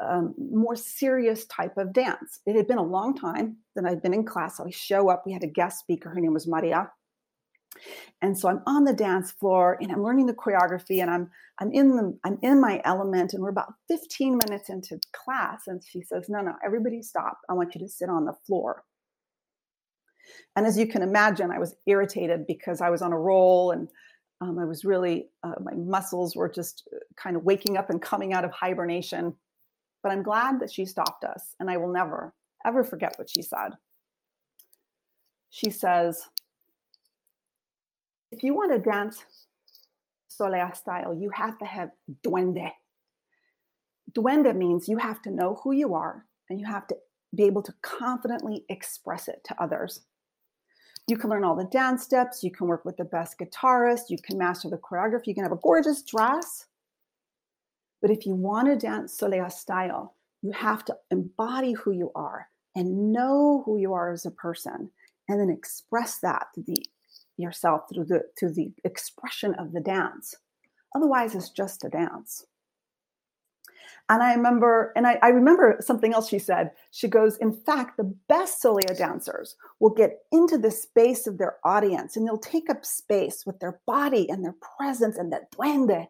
um, 0.00 0.34
more 0.38 0.76
serious 0.76 1.46
type 1.46 1.76
of 1.76 1.92
dance. 1.92 2.40
It 2.46 2.56
had 2.56 2.66
been 2.66 2.78
a 2.78 2.82
long 2.82 3.16
time 3.16 3.58
that 3.76 3.84
I'd 3.84 4.02
been 4.02 4.14
in 4.14 4.24
class. 4.24 4.56
So 4.56 4.66
I 4.66 4.70
show 4.70 5.08
up. 5.08 5.24
We 5.24 5.32
had 5.32 5.44
a 5.44 5.48
guest 5.48 5.78
speaker. 5.78 6.10
Her 6.10 6.20
name 6.20 6.34
was 6.34 6.48
Maria. 6.48 6.90
And 8.20 8.36
so 8.36 8.48
I'm 8.48 8.62
on 8.66 8.84
the 8.84 8.92
dance 8.92 9.30
floor 9.30 9.78
and 9.80 9.92
I'm 9.92 10.02
learning 10.02 10.26
the 10.26 10.34
choreography 10.34 11.00
and 11.00 11.10
I'm 11.10 11.30
I'm 11.60 11.72
in 11.72 11.96
the 11.96 12.18
I'm 12.24 12.38
in 12.42 12.60
my 12.60 12.80
element 12.84 13.32
and 13.32 13.42
we're 13.42 13.50
about 13.50 13.74
15 13.88 14.38
minutes 14.44 14.68
into 14.68 14.98
class 15.12 15.62
and 15.66 15.82
she 15.82 16.02
says, 16.02 16.28
"No, 16.28 16.40
no, 16.40 16.54
everybody 16.64 17.02
stop. 17.02 17.38
I 17.48 17.54
want 17.54 17.74
you 17.74 17.80
to 17.80 17.88
sit 17.88 18.08
on 18.08 18.24
the 18.24 18.34
floor." 18.46 18.84
And 20.56 20.66
as 20.66 20.78
you 20.78 20.86
can 20.86 21.02
imagine, 21.02 21.50
I 21.50 21.58
was 21.58 21.76
irritated 21.86 22.46
because 22.46 22.80
I 22.80 22.90
was 22.90 23.02
on 23.02 23.12
a 23.12 23.18
roll 23.18 23.70
and 23.70 23.88
um, 24.40 24.58
I 24.58 24.64
was 24.64 24.84
really, 24.84 25.28
uh, 25.42 25.54
my 25.60 25.74
muscles 25.74 26.34
were 26.34 26.48
just 26.48 26.88
uh, 26.94 26.98
kind 27.16 27.36
of 27.36 27.44
waking 27.44 27.76
up 27.76 27.90
and 27.90 28.00
coming 28.00 28.32
out 28.32 28.44
of 28.44 28.52
hibernation. 28.52 29.34
But 30.02 30.12
I'm 30.12 30.22
glad 30.22 30.60
that 30.60 30.72
she 30.72 30.86
stopped 30.86 31.24
us, 31.24 31.54
and 31.60 31.70
I 31.70 31.76
will 31.76 31.92
never, 31.92 32.32
ever 32.64 32.84
forget 32.84 33.14
what 33.18 33.28
she 33.28 33.42
said. 33.42 33.70
She 35.50 35.70
says, 35.70 36.24
if 38.32 38.42
you 38.42 38.54
want 38.54 38.72
to 38.72 38.78
dance 38.78 39.24
Solea 40.30 40.74
style, 40.74 41.14
you 41.14 41.30
have 41.34 41.58
to 41.58 41.64
have 41.66 41.90
duende. 42.24 42.70
Duende 44.12 44.56
means 44.56 44.88
you 44.88 44.96
have 44.96 45.20
to 45.22 45.30
know 45.30 45.60
who 45.62 45.72
you 45.72 45.94
are 45.94 46.24
and 46.48 46.60
you 46.60 46.66
have 46.66 46.86
to 46.86 46.96
be 47.34 47.44
able 47.44 47.62
to 47.62 47.74
confidently 47.82 48.64
express 48.68 49.28
it 49.28 49.42
to 49.44 49.62
others. 49.62 50.00
You 51.08 51.16
can 51.16 51.30
learn 51.30 51.44
all 51.44 51.56
the 51.56 51.64
dance 51.64 52.04
steps. 52.04 52.44
You 52.44 52.50
can 52.50 52.66
work 52.66 52.84
with 52.84 52.96
the 52.96 53.04
best 53.04 53.38
guitarist. 53.38 54.10
You 54.10 54.18
can 54.18 54.38
master 54.38 54.70
the 54.70 54.78
choreography. 54.78 55.28
You 55.28 55.34
can 55.34 55.42
have 55.44 55.52
a 55.52 55.56
gorgeous 55.56 56.02
dress. 56.02 56.66
But 58.00 58.10
if 58.10 58.26
you 58.26 58.34
want 58.34 58.68
to 58.68 58.76
dance 58.76 59.18
Solea 59.18 59.50
style, 59.50 60.14
you 60.42 60.52
have 60.52 60.84
to 60.86 60.96
embody 61.10 61.72
who 61.72 61.92
you 61.92 62.12
are 62.14 62.48
and 62.74 63.12
know 63.12 63.62
who 63.66 63.78
you 63.78 63.92
are 63.92 64.12
as 64.12 64.24
a 64.24 64.30
person 64.30 64.90
and 65.28 65.40
then 65.40 65.50
express 65.50 66.18
that 66.20 66.46
to 66.54 66.62
the 66.62 66.76
yourself 67.36 67.82
through 67.92 68.04
the 68.04 68.22
through 68.38 68.52
the 68.52 68.72
expression 68.84 69.54
of 69.54 69.72
the 69.72 69.80
dance 69.80 70.34
otherwise 70.94 71.34
it's 71.34 71.48
just 71.48 71.84
a 71.84 71.88
dance 71.88 72.44
and 74.10 74.24
I 74.24 74.34
remember, 74.34 74.92
and 74.96 75.06
I, 75.06 75.20
I, 75.22 75.28
remember 75.28 75.76
something 75.80 76.12
else 76.12 76.28
she 76.28 76.40
said. 76.40 76.72
She 76.90 77.06
goes, 77.06 77.36
In 77.36 77.52
fact, 77.52 77.96
the 77.96 78.12
best 78.28 78.60
Soleá 78.60 78.98
dancers 78.98 79.54
will 79.78 79.94
get 79.94 80.18
into 80.32 80.58
the 80.58 80.72
space 80.72 81.28
of 81.28 81.38
their 81.38 81.58
audience 81.64 82.16
and 82.16 82.26
they'll 82.26 82.36
take 82.36 82.68
up 82.68 82.84
space 82.84 83.44
with 83.46 83.60
their 83.60 83.80
body 83.86 84.28
and 84.28 84.44
their 84.44 84.56
presence 84.76 85.16
and 85.16 85.32
that 85.32 85.52
duende, 85.52 86.08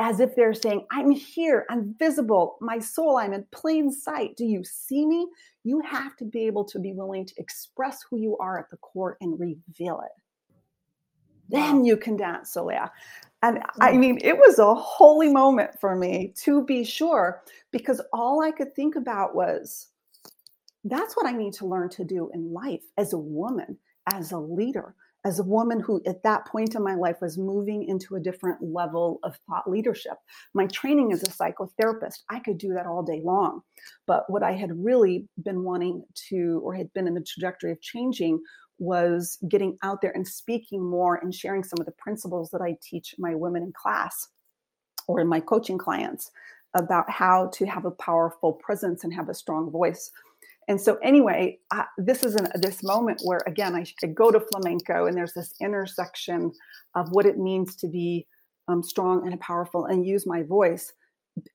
as 0.00 0.18
if 0.18 0.34
they're 0.34 0.54
saying, 0.54 0.86
I'm 0.90 1.12
here, 1.12 1.64
I'm 1.70 1.94
visible, 2.00 2.56
my 2.60 2.80
soul, 2.80 3.16
I'm 3.16 3.32
in 3.32 3.46
plain 3.52 3.92
sight. 3.92 4.36
Do 4.36 4.44
you 4.44 4.64
see 4.64 5.06
me? 5.06 5.28
You 5.62 5.80
have 5.82 6.16
to 6.16 6.24
be 6.24 6.48
able 6.48 6.64
to 6.64 6.80
be 6.80 6.92
willing 6.92 7.26
to 7.26 7.34
express 7.38 8.04
who 8.10 8.18
you 8.18 8.36
are 8.38 8.58
at 8.58 8.70
the 8.70 8.76
core 8.78 9.16
and 9.20 9.38
reveal 9.38 10.00
it. 10.00 10.22
Then 11.48 11.84
you 11.84 11.96
can 11.96 12.16
dance, 12.16 12.54
Soleá. 12.54 12.90
And 13.42 13.62
I 13.80 13.92
mean, 13.92 14.18
it 14.22 14.36
was 14.36 14.58
a 14.58 14.74
holy 14.74 15.28
moment 15.28 15.78
for 15.78 15.94
me 15.94 16.32
to 16.38 16.64
be 16.64 16.82
sure, 16.84 17.42
because 17.70 18.00
all 18.12 18.42
I 18.42 18.50
could 18.50 18.74
think 18.74 18.96
about 18.96 19.34
was 19.34 19.88
that's 20.84 21.16
what 21.16 21.26
I 21.26 21.32
need 21.32 21.52
to 21.54 21.66
learn 21.66 21.88
to 21.90 22.04
do 22.04 22.30
in 22.32 22.52
life 22.52 22.82
as 22.96 23.12
a 23.12 23.18
woman, 23.18 23.78
as 24.06 24.32
a 24.32 24.38
leader, 24.38 24.94
as 25.24 25.40
a 25.40 25.44
woman 25.44 25.80
who 25.80 26.00
at 26.06 26.22
that 26.22 26.46
point 26.46 26.76
in 26.76 26.82
my 26.82 26.94
life 26.94 27.20
was 27.20 27.36
moving 27.36 27.84
into 27.84 28.14
a 28.14 28.20
different 28.20 28.62
level 28.62 29.18
of 29.24 29.36
thought 29.48 29.68
leadership. 29.68 30.14
My 30.54 30.66
training 30.68 31.12
as 31.12 31.22
a 31.24 31.26
psychotherapist, 31.26 32.22
I 32.30 32.38
could 32.38 32.58
do 32.58 32.72
that 32.74 32.86
all 32.86 33.02
day 33.02 33.20
long. 33.24 33.62
But 34.06 34.30
what 34.30 34.44
I 34.44 34.52
had 34.52 34.84
really 34.84 35.28
been 35.42 35.64
wanting 35.64 36.04
to, 36.28 36.60
or 36.64 36.74
had 36.74 36.92
been 36.94 37.08
in 37.08 37.14
the 37.14 37.20
trajectory 37.20 37.72
of 37.72 37.80
changing, 37.80 38.40
was 38.78 39.38
getting 39.48 39.78
out 39.82 40.02
there 40.02 40.12
and 40.12 40.26
speaking 40.26 40.82
more 40.84 41.16
and 41.16 41.34
sharing 41.34 41.64
some 41.64 41.78
of 41.80 41.86
the 41.86 41.92
principles 41.92 42.50
that 42.50 42.60
I 42.60 42.76
teach 42.82 43.14
my 43.18 43.34
women 43.34 43.62
in 43.62 43.72
class 43.72 44.28
or 45.08 45.20
in 45.20 45.28
my 45.28 45.40
coaching 45.40 45.78
clients 45.78 46.30
about 46.74 47.10
how 47.10 47.48
to 47.54 47.66
have 47.66 47.84
a 47.84 47.90
powerful 47.90 48.52
presence 48.52 49.04
and 49.04 49.14
have 49.14 49.28
a 49.28 49.34
strong 49.34 49.70
voice. 49.70 50.10
And 50.68 50.80
so, 50.80 50.96
anyway, 50.96 51.58
I, 51.70 51.86
this 51.96 52.24
is 52.24 52.34
an, 52.34 52.48
this 52.56 52.82
moment 52.82 53.20
where, 53.22 53.40
again, 53.46 53.74
I, 53.74 53.86
I, 54.02 54.08
go 54.08 54.30
to 54.30 54.40
flamenco 54.40 55.06
and 55.06 55.16
there's 55.16 55.32
this 55.32 55.54
intersection 55.60 56.52
of 56.94 57.12
what 57.12 57.24
it 57.24 57.38
means 57.38 57.76
to 57.76 57.88
be 57.88 58.26
um, 58.68 58.82
strong 58.82 59.26
and 59.26 59.40
powerful 59.40 59.86
and 59.86 60.04
use 60.04 60.26
my 60.26 60.42
voice, 60.42 60.92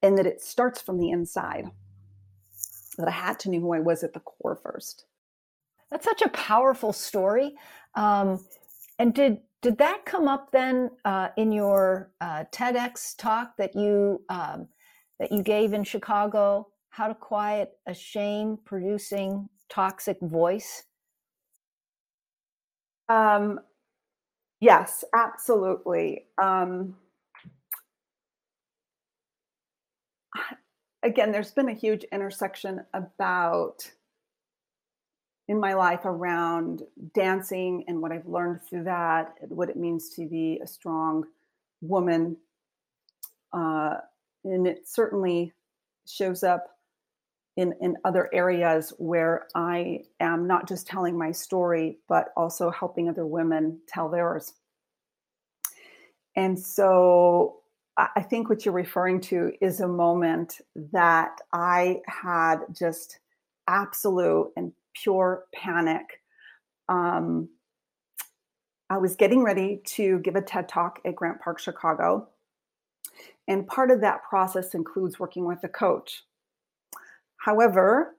and 0.01 0.18
that 0.18 0.25
it 0.25 0.42
starts 0.42 0.82
from 0.82 0.98
the 0.98 1.10
inside. 1.10 1.66
That 2.98 3.08
I 3.08 3.12
had 3.12 3.40
to 3.40 3.50
know 3.50 3.60
who 3.60 3.74
I 3.74 3.80
was 3.80 4.04
at 4.04 4.13
the 4.13 4.20
core 4.22 4.60
first. 4.62 5.06
That's 5.92 6.06
such 6.06 6.22
a 6.22 6.30
powerful 6.30 6.94
story. 6.94 7.56
Um, 7.96 8.46
and 8.98 9.14
did 9.14 9.40
did 9.62 9.78
that 9.78 10.06
come 10.06 10.28
up 10.28 10.52
then 10.52 10.90
uh, 11.06 11.30
in 11.38 11.52
your 11.52 12.12
uh, 12.20 12.46
TEDx 12.52 13.16
talk 13.18 13.58
that 13.58 13.76
you 13.76 14.24
um, 14.30 14.68
that 15.20 15.32
you 15.32 15.44
gave 15.44 15.74
in 15.74 15.84
Chicago? 15.84 16.70
How 16.90 17.08
to 17.08 17.16
quiet 17.16 17.72
a 17.86 17.94
shame 17.94 18.58
producing 18.66 19.50
toxic 19.70 20.18
voice? 20.22 20.84
Um, 23.10 23.60
yes, 24.62 25.04
absolutely. 25.14 26.28
Um, 26.42 26.96
again, 31.04 31.32
there's 31.32 31.52
been 31.52 31.70
a 31.70 31.74
huge 31.74 32.04
intersection 32.06 32.86
about 32.94 33.92
in 35.48 35.60
my 35.60 35.74
life 35.74 36.06
around 36.06 36.84
dancing 37.14 37.84
and 37.88 38.02
what 38.02 38.12
I've 38.12 38.28
learned 38.28 38.62
through 38.64 38.86
that, 38.86 39.36
what 39.50 39.70
it 39.70 39.76
means 39.76 40.10
to 40.16 40.28
be 40.28 40.60
a 40.64 40.68
strong 40.68 41.26
woman. 41.82 42.38
Uh, 43.52 43.96
and 44.44 44.66
it 44.66 44.88
certainly 44.88 45.54
shows 46.08 46.44
up 46.44 46.78
in, 47.58 47.74
in 47.82 47.98
other 48.06 48.30
areas 48.34 48.94
where 48.98 49.48
I 49.56 50.04
am 50.20 50.48
not 50.48 50.68
just 50.68 50.88
telling 50.88 51.18
my 51.18 51.32
story, 51.32 51.98
but 52.08 52.30
also 52.38 52.72
helping 52.72 53.10
other 53.10 53.26
women 53.26 53.80
tell 53.88 54.10
theirs. 54.10 54.54
And 56.36 56.58
so 56.58 57.58
I 57.98 58.22
think 58.22 58.50
what 58.50 58.66
you're 58.66 58.74
referring 58.74 59.20
to 59.22 59.52
is 59.60 59.82
a 59.82 59.88
moment 59.88 60.62
that 60.94 61.40
I 61.52 62.00
had 62.08 62.60
just 62.72 63.20
absolute 63.68 64.52
and 64.56 64.72
pure 64.94 65.46
panic. 65.54 66.22
Um, 66.90 67.50
I 68.90 68.98
was 68.98 69.16
getting 69.16 69.44
ready 69.44 69.82
to 69.86 70.20
give 70.20 70.36
a 70.36 70.42
TED 70.42 70.68
talk 70.68 71.00
at 71.06 71.16
Grant 71.16 71.40
Park, 71.40 71.60
Chicago. 71.60 72.28
And 73.48 73.68
part 73.68 73.90
of 73.92 74.02
that 74.02 74.24
process 74.24 74.76
includes 74.76 75.20
working 75.20 75.46
with 75.46 75.64
a 75.64 75.70
coach. 75.70 76.24
However, 77.38 78.16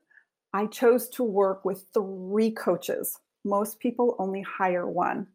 I 0.52 0.67
chose 0.67 1.09
to 1.11 1.25
work 1.25 1.64
with 1.64 1.85
three 1.95 2.50
coaches. 2.50 3.19
Most 3.45 3.81
people 3.81 4.17
only 4.19 4.43
hire 4.43 4.88
one. 4.88 5.26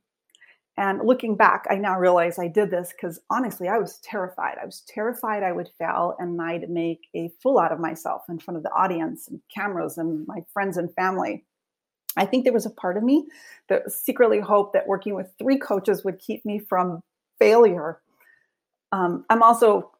And 0.78 1.02
looking 1.04 1.36
back, 1.36 1.66
I 1.72 1.76
now 1.76 2.00
realize 2.00 2.38
I 2.38 2.48
did 2.48 2.70
this 2.70 2.92
because 2.92 3.20
honestly, 3.32 3.68
I 3.68 3.80
was 3.80 3.98
terrified. 4.04 4.58
I 4.62 4.66
was 4.66 4.82
terrified 4.88 5.42
I 5.42 5.52
would 5.52 5.70
fail 5.80 6.16
and 6.20 6.40
I'd 6.40 6.70
make 6.70 7.08
a 7.16 7.32
fool 7.42 7.58
out 7.58 7.72
of 7.72 7.80
myself 7.80 8.24
in 8.30 8.38
front 8.38 8.58
of 8.58 8.64
the 8.64 8.72
audience 8.72 9.28
and 9.28 9.42
cameras 9.54 9.98
and 9.98 10.26
my 10.28 10.44
friends 10.54 10.78
and 10.78 10.94
family. 10.94 11.46
I 12.16 12.26
think 12.26 12.44
there 12.44 12.54
was 12.54 12.68
a 12.68 12.72
part 12.72 12.96
of 12.96 13.04
me 13.04 13.26
that 13.70 13.92
secretly 13.92 14.40
hoped 14.40 14.74
that 14.74 14.88
working 14.88 15.16
with 15.16 15.34
three 15.40 15.58
coaches 15.58 16.04
would 16.04 16.20
keep 16.20 16.46
me 16.46 16.60
from 16.60 17.02
failure. 17.40 18.00
Um, 18.92 19.26
I'm 19.32 19.42
also 19.42 19.92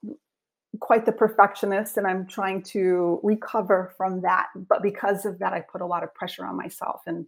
quite 0.80 1.06
the 1.06 1.12
perfectionist 1.12 1.98
and 1.98 2.06
I'm 2.06 2.28
trying 2.28 2.62
to 2.62 3.20
recover 3.24 3.94
from 3.98 4.22
that. 4.22 4.48
But 4.56 4.84
because 4.84 5.26
of 5.26 5.40
that, 5.40 5.54
I 5.54 5.62
put 5.62 5.82
a 5.82 5.86
lot 5.86 6.04
of 6.04 6.14
pressure 6.14 6.46
on 6.46 6.56
myself. 6.56 7.02
And 7.08 7.26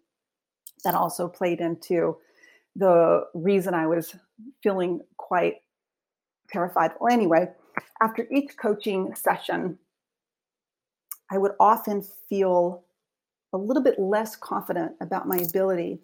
that 0.84 0.94
also 0.94 1.28
played 1.28 1.62
into 1.62 2.18
the 2.80 3.26
reason 3.34 3.74
I 3.74 3.88
was 3.88 4.16
feeling 4.64 5.02
quite 5.18 5.56
terrified. 6.52 6.92
Well, 7.00 7.14
anyway, 7.14 7.50
after 8.02 8.28
each 8.32 8.58
coaching 8.58 9.14
session, 9.16 9.78
I 11.32 11.38
would 11.38 11.52
often 11.60 12.04
feel 12.30 12.84
a 13.54 13.58
little 13.58 13.84
bit 13.84 14.00
less 14.00 14.36
confident 14.36 14.94
about 15.02 15.28
my 15.28 15.38
ability 15.38 16.00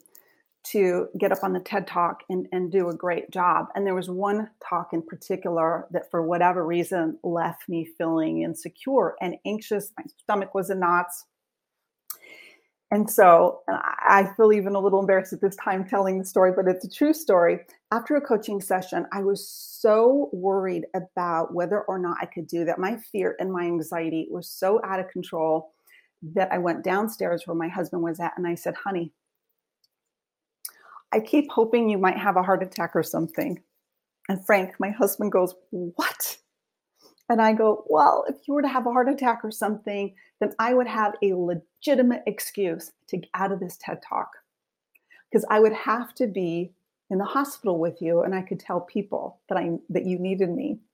to 0.66 1.08
get 1.20 1.32
up 1.32 1.44
on 1.44 1.54
the 1.54 1.60
TED 1.60 1.86
Talk 1.88 2.24
and, 2.30 2.48
and 2.52 2.72
do 2.72 2.90
a 2.90 2.96
great 2.96 3.30
job. 3.30 3.68
And 3.76 3.86
there 3.86 3.94
was 3.94 4.10
one 4.10 4.50
talk 4.68 4.94
in 4.94 5.02
particular 5.04 5.88
that, 5.92 6.10
for 6.10 6.24
whatever 6.24 6.66
reason, 6.66 7.20
left 7.24 7.70
me 7.70 7.88
feeling 7.98 8.42
insecure 8.42 9.16
and 9.22 9.36
anxious. 9.46 9.92
My 9.98 10.04
stomach 10.18 10.56
was 10.56 10.72
in 10.72 10.80
knots. 10.80 11.26
And 12.92 13.10
so 13.10 13.62
I 13.68 14.30
feel 14.38 14.54
even 14.54 14.76
a 14.76 14.80
little 14.80 15.00
embarrassed 15.00 15.34
at 15.34 15.42
this 15.42 15.56
time 15.56 15.86
telling 15.86 16.20
the 16.20 16.26
story, 16.26 16.54
but 16.56 16.68
it's 16.68 16.86
a 16.86 16.90
true 16.90 17.14
story. 17.14 17.60
After 17.92 18.16
a 18.16 18.22
coaching 18.22 18.62
session, 18.62 19.08
I 19.12 19.24
was 19.24 19.48
so 19.50 20.30
worried 20.32 20.86
about 20.94 21.54
whether 21.54 21.82
or 21.82 21.98
not 21.98 22.18
I 22.22 22.26
could 22.26 22.48
do 22.48 22.64
that. 22.66 22.78
My 22.78 22.98
fear 23.12 23.36
and 23.40 23.52
my 23.52 23.64
anxiety 23.64 24.28
was 24.30 24.50
so 24.50 24.80
out 24.86 25.00
of 25.00 25.10
control 25.10 25.74
that 26.36 26.52
I 26.52 26.60
went 26.60 26.84
downstairs 26.84 27.44
where 27.46 27.56
my 27.56 27.68
husband 27.68 28.04
was 28.04 28.20
at 28.20 28.34
and 28.38 28.48
I 28.48 28.56
said, 28.56 28.76
honey, 28.76 29.12
I 31.12 31.20
keep 31.22 31.50
hoping 31.50 31.90
you 31.90 31.98
might 31.98 32.18
have 32.18 32.36
a 32.36 32.44
heart 32.44 32.62
attack 32.62 32.92
or 32.94 33.04
something. 33.04 33.62
And 34.28 34.46
Frank, 34.46 34.76
my 34.80 34.90
husband 34.90 35.32
goes, 35.32 35.56
What? 35.72 36.38
And 37.30 37.42
I 37.42 37.54
go, 37.54 37.86
Well, 37.88 38.26
if 38.28 38.36
you 38.48 38.54
were 38.54 38.62
to 38.62 38.68
have 38.68 38.86
a 38.86 38.92
heart 38.92 39.10
attack 39.10 39.42
or 39.44 39.52
something, 39.52 40.14
then 40.40 40.54
I 40.60 40.74
would 40.74 40.88
have 40.88 41.14
a 41.24 41.34
legitimate 41.86 42.24
excuse 42.26 42.92
to 43.08 43.18
get 43.18 43.30
out 43.34 43.52
of 43.52 43.60
this 43.60 43.78
TED 43.78 44.02
talk 44.08 44.30
because 45.30 45.46
I 45.50 45.60
would 45.60 45.74
have 45.74 46.14
to 46.16 46.28
be 46.28 46.74
in 47.10 47.18
the 47.18 47.26
hospital 47.26 47.80
with 47.80 48.02
you 48.02 48.22
and 48.22 48.34
I 48.34 48.42
could 48.42 48.60
tell 48.60 48.82
people 48.82 49.40
that 49.50 49.58
I 49.58 49.72
that 49.90 50.06
you 50.06 50.20
needed 50.20 50.50
me. 50.50 50.80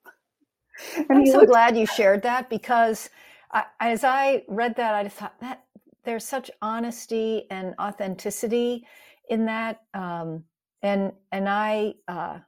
And 0.97 1.19
I'm 1.19 1.25
so 1.25 1.39
looked- 1.39 1.49
glad 1.49 1.77
you 1.77 1.85
shared 1.85 2.23
that 2.23 2.49
because 2.49 3.09
I, 3.51 3.65
as 3.79 4.03
I 4.03 4.43
read 4.47 4.77
that, 4.77 4.95
I 4.95 5.03
just 5.03 5.17
thought 5.17 5.39
that 5.41 5.65
there's 6.05 6.25
such 6.25 6.49
honesty 6.61 7.45
and 7.51 7.75
authenticity 7.79 8.87
in 9.29 9.45
that, 9.45 9.81
um, 9.93 10.45
and 10.81 11.11
and 11.31 11.47
I, 11.47 11.93
uh, 12.07 12.39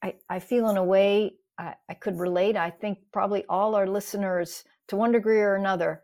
I 0.00 0.14
I 0.30 0.38
feel 0.38 0.70
in 0.70 0.76
a 0.76 0.84
way 0.84 1.34
I, 1.58 1.74
I 1.90 1.94
could 1.94 2.18
relate. 2.18 2.56
I 2.56 2.70
think 2.70 2.98
probably 3.12 3.44
all 3.48 3.74
our 3.74 3.86
listeners 3.86 4.64
to 4.88 4.96
one 4.96 5.12
degree 5.12 5.40
or 5.40 5.56
another 5.56 6.02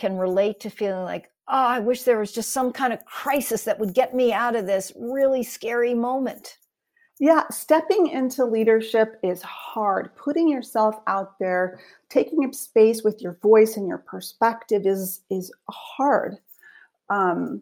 can 0.00 0.16
relate 0.16 0.58
to 0.60 0.70
feeling 0.70 1.04
like, 1.04 1.30
oh, 1.46 1.66
I 1.66 1.78
wish 1.78 2.04
there 2.04 2.18
was 2.18 2.32
just 2.32 2.52
some 2.52 2.72
kind 2.72 2.92
of 2.92 3.04
crisis 3.04 3.64
that 3.64 3.78
would 3.78 3.92
get 3.92 4.14
me 4.14 4.32
out 4.32 4.56
of 4.56 4.66
this 4.66 4.92
really 4.98 5.42
scary 5.42 5.94
moment. 5.94 6.56
Yeah, 7.18 7.42
stepping 7.50 8.06
into 8.06 8.46
leadership 8.46 9.18
is 9.22 9.42
hard. 9.42 10.16
Putting 10.16 10.48
yourself 10.48 10.96
out 11.06 11.38
there, 11.38 11.80
taking 12.08 12.46
up 12.46 12.54
space 12.54 13.02
with 13.02 13.20
your 13.20 13.34
voice 13.42 13.76
and 13.76 13.86
your 13.86 13.98
perspective 13.98 14.86
is 14.86 15.20
is 15.28 15.52
hard. 15.68 16.38
Um, 17.10 17.60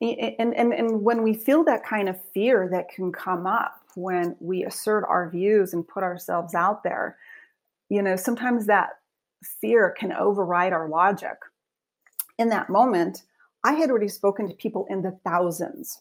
and, 0.00 0.52
and, 0.54 0.74
and 0.74 1.02
when 1.02 1.22
we 1.22 1.32
feel 1.32 1.62
that 1.64 1.86
kind 1.86 2.08
of 2.08 2.20
fear 2.32 2.68
that 2.72 2.88
can 2.88 3.12
come 3.12 3.46
up 3.46 3.80
when 3.94 4.34
we 4.40 4.64
assert 4.64 5.04
our 5.08 5.30
views 5.30 5.72
and 5.72 5.86
put 5.86 6.02
ourselves 6.02 6.54
out 6.54 6.82
there, 6.82 7.16
you 7.88 8.02
know, 8.02 8.16
sometimes 8.16 8.66
that 8.66 8.98
fear 9.60 9.94
can 9.98 10.12
override 10.12 10.72
our 10.72 10.88
logic. 10.88 11.36
In 12.38 12.48
that 12.48 12.70
moment, 12.70 13.22
I 13.64 13.74
had 13.74 13.90
already 13.90 14.08
spoken 14.08 14.48
to 14.48 14.54
people 14.54 14.86
in 14.90 15.02
the 15.02 15.18
thousands. 15.24 16.00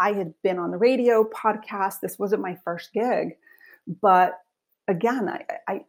I 0.00 0.12
had 0.12 0.34
been 0.42 0.58
on 0.58 0.70
the 0.70 0.78
radio, 0.78 1.24
podcast. 1.24 2.00
This 2.00 2.18
wasn't 2.18 2.42
my 2.42 2.56
first 2.64 2.92
gig. 2.92 3.36
But 4.00 4.38
again, 4.86 5.28
I, 5.28 5.44
I 5.66 5.84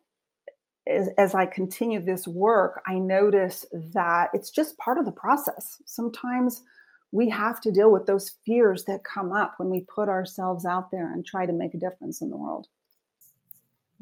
as, 0.87 1.09
as 1.17 1.35
I 1.35 1.45
continue 1.45 2.03
this 2.03 2.27
work, 2.27 2.81
I 2.87 2.95
notice 2.95 3.65
that 3.71 4.29
it's 4.33 4.49
just 4.49 4.77
part 4.77 4.97
of 4.97 5.05
the 5.05 5.11
process. 5.11 5.81
Sometimes 5.85 6.63
we 7.11 7.29
have 7.29 7.61
to 7.61 7.71
deal 7.71 7.91
with 7.91 8.05
those 8.05 8.31
fears 8.45 8.85
that 8.85 9.03
come 9.03 9.31
up 9.31 9.55
when 9.57 9.69
we 9.69 9.81
put 9.81 10.09
ourselves 10.09 10.65
out 10.65 10.91
there 10.91 11.11
and 11.11 11.25
try 11.25 11.45
to 11.45 11.53
make 11.53 11.73
a 11.73 11.79
difference 11.79 12.21
in 12.21 12.29
the 12.29 12.37
world. 12.37 12.67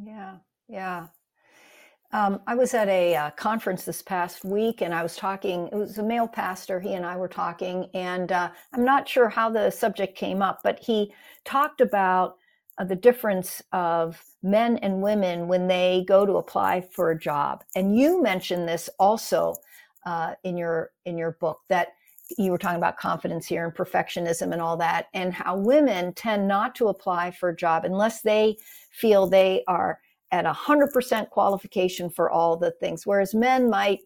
Yeah, 0.02 0.38
yeah. 0.68 1.08
Um, 2.14 2.40
I 2.48 2.56
was 2.56 2.74
at 2.74 2.88
a 2.88 3.16
uh, 3.16 3.30
conference 3.32 3.84
this 3.84 4.02
past 4.02 4.46
week 4.46 4.82
and 4.82 4.94
I 4.94 5.04
was 5.04 5.18
talking, 5.18 5.68
it 5.68 5.76
was 5.76 5.98
a 5.98 6.04
male 6.04 6.28
pastor, 6.28 6.80
he 6.80 6.94
and 6.94 7.06
I 7.06 7.18
were 7.18 7.28
talking, 7.28 7.90
and 7.94 8.32
uh, 8.32 8.50
I'm 8.74 8.86
not 8.86 9.10
sure 9.10 9.28
how 9.28 9.50
the 9.50 9.70
subject 9.72 10.18
came 10.18 10.42
up, 10.42 10.62
but 10.64 10.80
he 10.80 11.14
talked 11.44 11.82
about 11.82 12.38
uh, 12.78 12.86
the 12.86 12.96
difference 12.96 13.62
of 13.74 14.24
men 14.42 14.78
and 14.78 15.02
women 15.02 15.50
when 15.50 15.68
they 15.68 16.06
go 16.08 16.26
to 16.26 16.38
apply 16.38 16.88
for 16.92 17.12
a 17.12 17.20
job. 17.20 17.66
And 17.76 17.98
you 17.98 18.22
mentioned 18.22 18.70
this 18.70 18.90
also 19.00 19.56
uh, 20.06 20.36
in 20.46 20.56
your 20.56 20.92
in 21.06 21.18
your 21.18 21.32
book 21.32 21.60
that 21.68 21.90
you 22.38 22.52
were 22.52 22.58
talking 22.58 22.78
about 22.78 22.98
confidence 22.98 23.46
here 23.48 23.66
and 23.66 23.76
perfectionism 23.76 24.54
and 24.54 24.62
all 24.62 24.78
that, 24.78 25.08
and 25.14 25.34
how 25.34 25.58
women 25.58 26.14
tend 26.14 26.48
not 26.48 26.76
to 26.76 26.88
apply 26.88 27.32
for 27.32 27.50
a 27.50 27.56
job 27.56 27.84
unless 27.84 28.22
they 28.22 28.56
feel 28.92 29.28
they 29.28 29.64
are 29.68 30.00
at 30.32 30.46
100% 30.46 31.30
qualification 31.30 32.10
for 32.10 32.30
all 32.30 32.58
the 32.58 32.72
things 32.80 33.06
whereas 33.06 33.34
men 33.34 33.70
might 33.70 34.00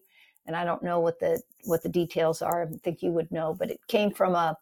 and 0.46 0.54
i 0.56 0.64
don't 0.64 0.82
know 0.82 1.00
what 1.00 1.18
the 1.18 1.40
what 1.64 1.82
the 1.82 1.88
details 1.88 2.42
are 2.42 2.62
i 2.62 2.66
think 2.84 3.02
you 3.02 3.10
would 3.10 3.30
know 3.30 3.54
but 3.54 3.70
it 3.70 3.80
came 3.88 4.10
from 4.10 4.34
a 4.34 4.56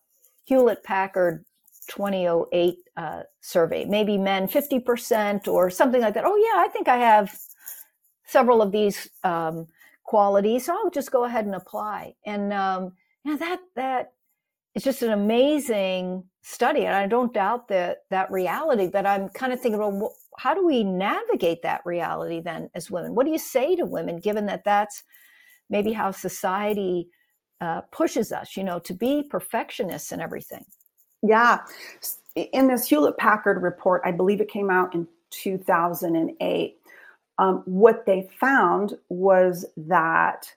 hewlett 0.45 0.83
packard 0.83 1.45
2008 1.91 2.77
uh, 2.97 3.23
survey. 3.41 3.85
Maybe 3.85 4.17
men 4.17 4.47
50% 4.47 5.49
or 5.49 5.71
something 5.71 6.01
like 6.01 6.15
that. 6.15 6.25
Oh 6.25 6.37
yeah 6.37 6.63
i 6.63 6.69
think 6.69 6.89
i 6.89 6.97
have 6.97 7.37
several 8.27 8.63
of 8.63 8.71
these 8.71 9.11
um, 9.25 9.67
qualities 10.05 10.67
so 10.67 10.73
i'll 10.73 10.91
just 10.91 11.11
go 11.11 11.25
ahead 11.25 11.47
and 11.47 11.55
apply. 11.55 12.15
And 12.25 12.53
um, 12.53 12.93
yeah 13.25 13.37
that 13.37 13.61
that 13.77 14.13
it's 14.75 14.85
just 14.85 15.03
an 15.03 15.11
amazing 15.11 16.25
study 16.43 16.87
and 16.87 16.95
i 16.95 17.07
don't 17.07 17.35
doubt 17.35 17.69
that 17.69 18.05
that 18.11 18.31
reality 18.31 18.87
but 18.87 19.07
i'm 19.07 19.29
kind 19.29 19.53
of 19.53 19.61
thinking 19.61 19.79
well 19.79 20.15
how 20.41 20.55
do 20.55 20.65
we 20.65 20.83
navigate 20.83 21.61
that 21.63 21.83
reality 21.85 22.41
then 22.41 22.71
as 22.75 22.91
women? 22.91 23.15
What 23.15 23.27
do 23.27 23.33
you 23.33 23.39
say 23.39 23.77
to 23.77 23.85
women, 23.85 24.19
given 24.21 24.47
that 24.47 24.65
that's 24.65 25.03
maybe 25.69 25.93
how 25.93 26.13
society 26.13 27.09
uh, 27.61 27.83
pushes 27.93 28.33
us, 28.33 28.57
you 28.57 28.65
know, 28.65 28.79
to 28.79 28.95
be 28.95 29.23
perfectionists 29.23 30.13
and 30.13 30.23
everything? 30.23 30.65
Yeah. 31.23 31.59
In 32.35 32.69
this 32.69 32.87
Hewlett 32.87 33.19
Packard 33.19 33.63
report, 33.63 34.01
I 34.05 34.13
believe 34.13 34.41
it 34.41 34.49
came 34.49 34.71
out 34.71 34.95
in 34.95 35.07
2008, 35.29 36.77
um, 37.39 37.63
what 37.67 38.07
they 38.07 38.31
found 38.41 38.97
was 39.11 39.67
that 39.77 40.51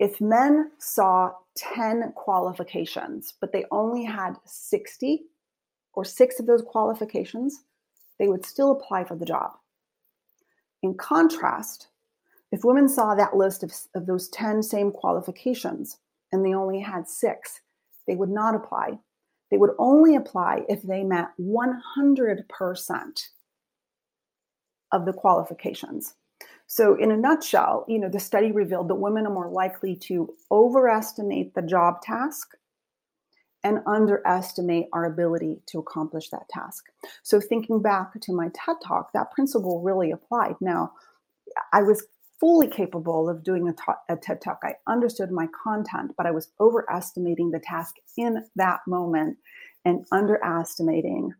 if 0.00 0.18
men 0.18 0.70
saw 0.78 1.30
10 1.56 2.12
qualifications, 2.16 3.34
but 3.38 3.52
they 3.52 3.66
only 3.70 4.02
had 4.02 4.34
60 4.46 5.24
or 5.92 6.04
six 6.06 6.40
of 6.40 6.46
those 6.46 6.62
qualifications, 6.62 7.64
they 8.18 8.26
would 8.26 8.44
still 8.44 8.72
apply 8.72 9.04
for 9.04 9.14
the 9.14 9.26
job. 9.26 9.52
In 10.82 10.94
contrast, 10.94 11.88
if 12.50 12.64
women 12.64 12.88
saw 12.88 13.14
that 13.14 13.36
list 13.36 13.62
of, 13.62 13.72
of 13.94 14.06
those 14.06 14.30
10 14.30 14.62
same 14.62 14.90
qualifications 14.90 15.98
and 16.32 16.44
they 16.44 16.54
only 16.54 16.80
had 16.80 17.06
six, 17.06 17.60
they 18.06 18.16
would 18.16 18.30
not 18.30 18.54
apply. 18.54 18.98
They 19.50 19.58
would 19.58 19.74
only 19.78 20.16
apply 20.16 20.62
if 20.68 20.80
they 20.80 21.04
met 21.04 21.28
100% 21.38 23.28
of 24.92 25.04
the 25.04 25.12
qualifications. 25.12 26.14
So, 26.72 26.94
in 26.94 27.10
a 27.10 27.16
nutshell, 27.16 27.84
you 27.88 27.98
know, 27.98 28.08
the 28.08 28.20
study 28.20 28.52
revealed 28.52 28.86
that 28.90 28.94
women 28.94 29.26
are 29.26 29.34
more 29.34 29.50
likely 29.50 29.96
to 30.06 30.32
overestimate 30.52 31.52
the 31.56 31.62
job 31.62 32.00
task 32.00 32.50
and 33.64 33.80
underestimate 33.88 34.86
our 34.92 35.04
ability 35.04 35.62
to 35.66 35.80
accomplish 35.80 36.30
that 36.30 36.48
task. 36.48 36.84
So, 37.24 37.40
thinking 37.40 37.82
back 37.82 38.12
to 38.20 38.32
my 38.32 38.50
TED 38.54 38.76
talk, 38.86 39.12
that 39.14 39.32
principle 39.32 39.82
really 39.82 40.12
applied. 40.12 40.54
Now, 40.60 40.92
I 41.72 41.82
was 41.82 42.04
fully 42.38 42.68
capable 42.68 43.28
of 43.28 43.42
doing 43.42 43.68
a, 43.68 43.72
ta- 43.72 43.98
a 44.08 44.14
TED 44.14 44.40
talk. 44.40 44.60
I 44.62 44.74
understood 44.86 45.32
my 45.32 45.48
content, 45.64 46.12
but 46.16 46.26
I 46.26 46.30
was 46.30 46.52
overestimating 46.60 47.50
the 47.50 47.58
task 47.58 47.96
in 48.16 48.44
that 48.54 48.78
moment 48.86 49.38
and 49.84 50.06
underestimating 50.12 51.32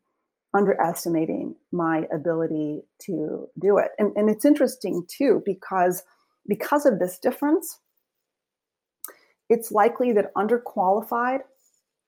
underestimating 0.55 1.55
my 1.73 2.07
ability 2.13 2.83
to 3.03 3.49
do 3.61 3.79
it. 3.79 3.91
And, 3.99 4.13
and 4.17 4.29
it's 4.29 4.45
interesting 4.45 5.05
too 5.09 5.43
because 5.45 6.03
because 6.49 6.87
of 6.87 6.99
this 6.99 7.19
difference, 7.19 7.79
it's 9.49 9.71
likely 9.71 10.13
that 10.13 10.35
underqualified 10.35 11.41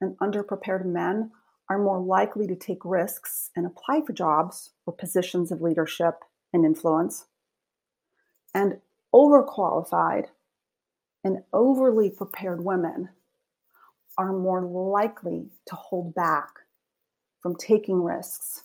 and 0.00 0.16
underprepared 0.18 0.84
men 0.84 1.30
are 1.68 1.78
more 1.78 2.00
likely 2.00 2.46
to 2.46 2.56
take 2.56 2.84
risks 2.84 3.50
and 3.54 3.66
apply 3.66 4.02
for 4.04 4.12
jobs 4.12 4.70
or 4.86 4.92
positions 4.92 5.52
of 5.52 5.60
leadership 5.60 6.20
and 6.52 6.64
influence. 6.64 7.26
And 8.54 8.78
overqualified 9.14 10.26
and 11.24 11.38
overly 11.52 12.10
prepared 12.10 12.64
women 12.64 13.10
are 14.18 14.32
more 14.32 14.62
likely 14.62 15.50
to 15.66 15.76
hold 15.76 16.14
back 16.14 16.50
from 17.42 17.56
taking 17.56 18.02
risks, 18.02 18.62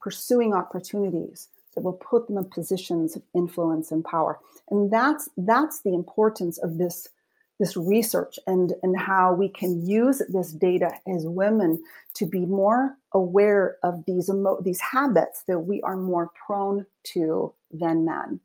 pursuing 0.00 0.52
opportunities 0.52 1.48
that 1.74 1.82
will 1.82 1.94
put 1.94 2.26
them 2.26 2.38
in 2.38 2.44
positions 2.44 3.16
of 3.16 3.22
influence 3.34 3.90
and 3.90 4.04
power. 4.04 4.38
And 4.70 4.90
that's 4.90 5.28
that's 5.36 5.80
the 5.80 5.94
importance 5.94 6.58
of 6.58 6.78
this 6.78 7.08
this 7.58 7.76
research 7.76 8.38
and 8.46 8.72
and 8.82 8.98
how 8.98 9.34
we 9.34 9.48
can 9.48 9.86
use 9.86 10.22
this 10.28 10.52
data 10.52 10.90
as 11.06 11.26
women 11.26 11.82
to 12.14 12.26
be 12.26 12.46
more 12.46 12.96
aware 13.12 13.76
of 13.82 14.04
these 14.06 14.28
emo- 14.28 14.60
these 14.62 14.80
habits 14.80 15.44
that 15.46 15.58
we 15.58 15.80
are 15.82 15.96
more 15.96 16.30
prone 16.46 16.86
to 17.04 17.52
than 17.70 18.04
men. 18.04 18.40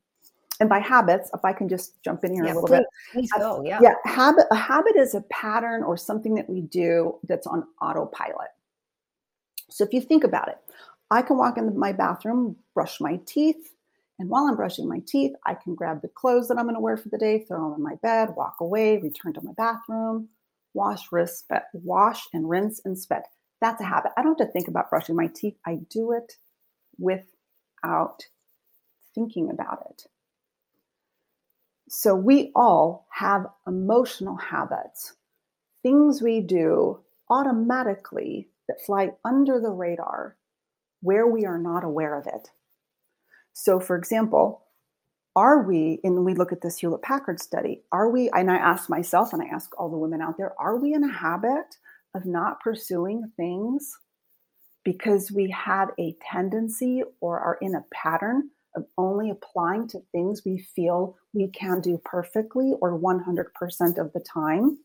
And 0.59 0.69
by 0.69 0.79
habits 0.79 1.29
if 1.33 1.43
i 1.43 1.51
can 1.51 1.67
just 1.67 2.01
jump 2.01 2.23
in 2.23 2.33
here 2.33 2.45
yeah, 2.45 2.53
a 2.53 2.55
little 2.55 2.67
please, 2.67 2.77
bit. 2.77 2.88
please 3.11 3.31
go 3.38 3.61
yeah. 3.65 3.79
Yeah 3.81 3.95
habit 4.05 4.45
a 4.51 4.55
habit 4.55 4.95
is 4.95 5.13
a 5.13 5.21
pattern 5.23 5.83
or 5.83 5.97
something 5.97 6.33
that 6.35 6.49
we 6.49 6.61
do 6.61 7.17
that's 7.27 7.45
on 7.45 7.67
autopilot 7.81 8.54
so 9.75 9.83
if 9.83 9.93
you 9.93 10.01
think 10.01 10.23
about 10.23 10.47
it 10.47 10.57
i 11.11 11.21
can 11.21 11.38
walk 11.38 11.57
into 11.57 11.71
my 11.71 11.91
bathroom 11.91 12.55
brush 12.73 12.99
my 13.01 13.19
teeth 13.25 13.75
and 14.19 14.29
while 14.29 14.45
I'm 14.45 14.55
brushing 14.55 14.88
my 14.88 14.99
teeth, 15.05 15.33
I 15.45 15.55
can 15.55 15.75
grab 15.75 16.01
the 16.01 16.07
clothes 16.07 16.47
that 16.47 16.57
I'm 16.57 16.65
going 16.65 16.75
to 16.75 16.81
wear 16.81 16.95
for 16.95 17.09
the 17.09 17.17
day, 17.17 17.39
throw 17.39 17.69
them 17.69 17.75
in 17.77 17.83
my 17.83 17.95
bed, 17.95 18.33
walk 18.35 18.55
away, 18.61 18.97
return 18.97 19.33
to 19.33 19.41
my 19.41 19.51
bathroom, 19.57 20.29
wash, 20.73 21.11
rinse, 21.11 21.43
wash 21.73 22.27
and 22.33 22.49
rinse 22.49 22.81
and 22.85 22.97
spit. 22.97 23.23
That's 23.59 23.81
a 23.81 23.85
habit. 23.85 24.11
I 24.15 24.21
don't 24.21 24.39
have 24.39 24.47
to 24.47 24.53
think 24.53 24.67
about 24.67 24.89
brushing 24.89 25.15
my 25.15 25.27
teeth. 25.27 25.57
I 25.65 25.79
do 25.89 26.13
it 26.13 26.38
without 26.97 28.25
thinking 29.13 29.49
about 29.49 29.85
it. 29.89 30.05
So 31.89 32.15
we 32.15 32.51
all 32.55 33.07
have 33.11 33.47
emotional 33.67 34.35
habits, 34.38 35.13
things 35.83 36.21
we 36.21 36.41
do 36.41 36.99
automatically 37.29 38.49
that 38.67 38.86
fly 38.86 39.12
under 39.23 39.60
the 39.60 39.71
radar 39.71 40.36
where 41.01 41.28
we 41.28 41.45
are 41.45 41.60
not 41.60 41.84
aware 41.84 42.17
of 42.17 42.28
it. 42.28 42.49
So, 43.54 43.80
for 43.80 43.95
example, 43.95 44.63
are 45.36 45.62
we, 45.63 45.99
and 46.04 46.23
we 46.25 46.34
look 46.34 46.51
at 46.51 46.62
this 46.62 46.78
Hewlett 46.78 47.01
Packard 47.01 47.39
study, 47.39 47.84
are 47.91 48.10
we, 48.10 48.30
and 48.30 48.49
I 48.49 48.56
ask 48.56 48.89
myself 48.89 49.34
and 49.34 49.41
I 49.41 49.47
ask 49.47 49.78
all 49.78 49.89
the 49.89 49.97
women 49.97 50.21
out 50.21 50.38
there, 50.38 50.54
are 50.60 50.78
we 50.78 50.93
in 50.93 51.04
a 51.04 51.12
habit 51.12 51.78
of 52.13 52.25
not 52.25 52.62
pursuing 52.62 53.32
things 53.36 53.97
because 54.84 55.32
we 55.32 55.49
have 55.51 55.89
a 55.99 56.15
tendency 56.32 57.04
or 57.19 57.39
are 57.39 57.58
in 57.62 57.75
a 57.75 57.86
pattern 57.93 58.49
of 58.75 58.86
only 58.97 59.30
applying 59.30 59.88
to 59.89 60.01
things 60.12 60.43
we 60.45 60.58
feel 60.58 61.17
we 61.34 61.47
can 61.49 61.82
do 61.82 61.99
perfectly 62.06 62.73
or 62.80 62.97
100% 62.97 63.97
of 63.97 64.13
the 64.13 64.19
time? 64.21 64.78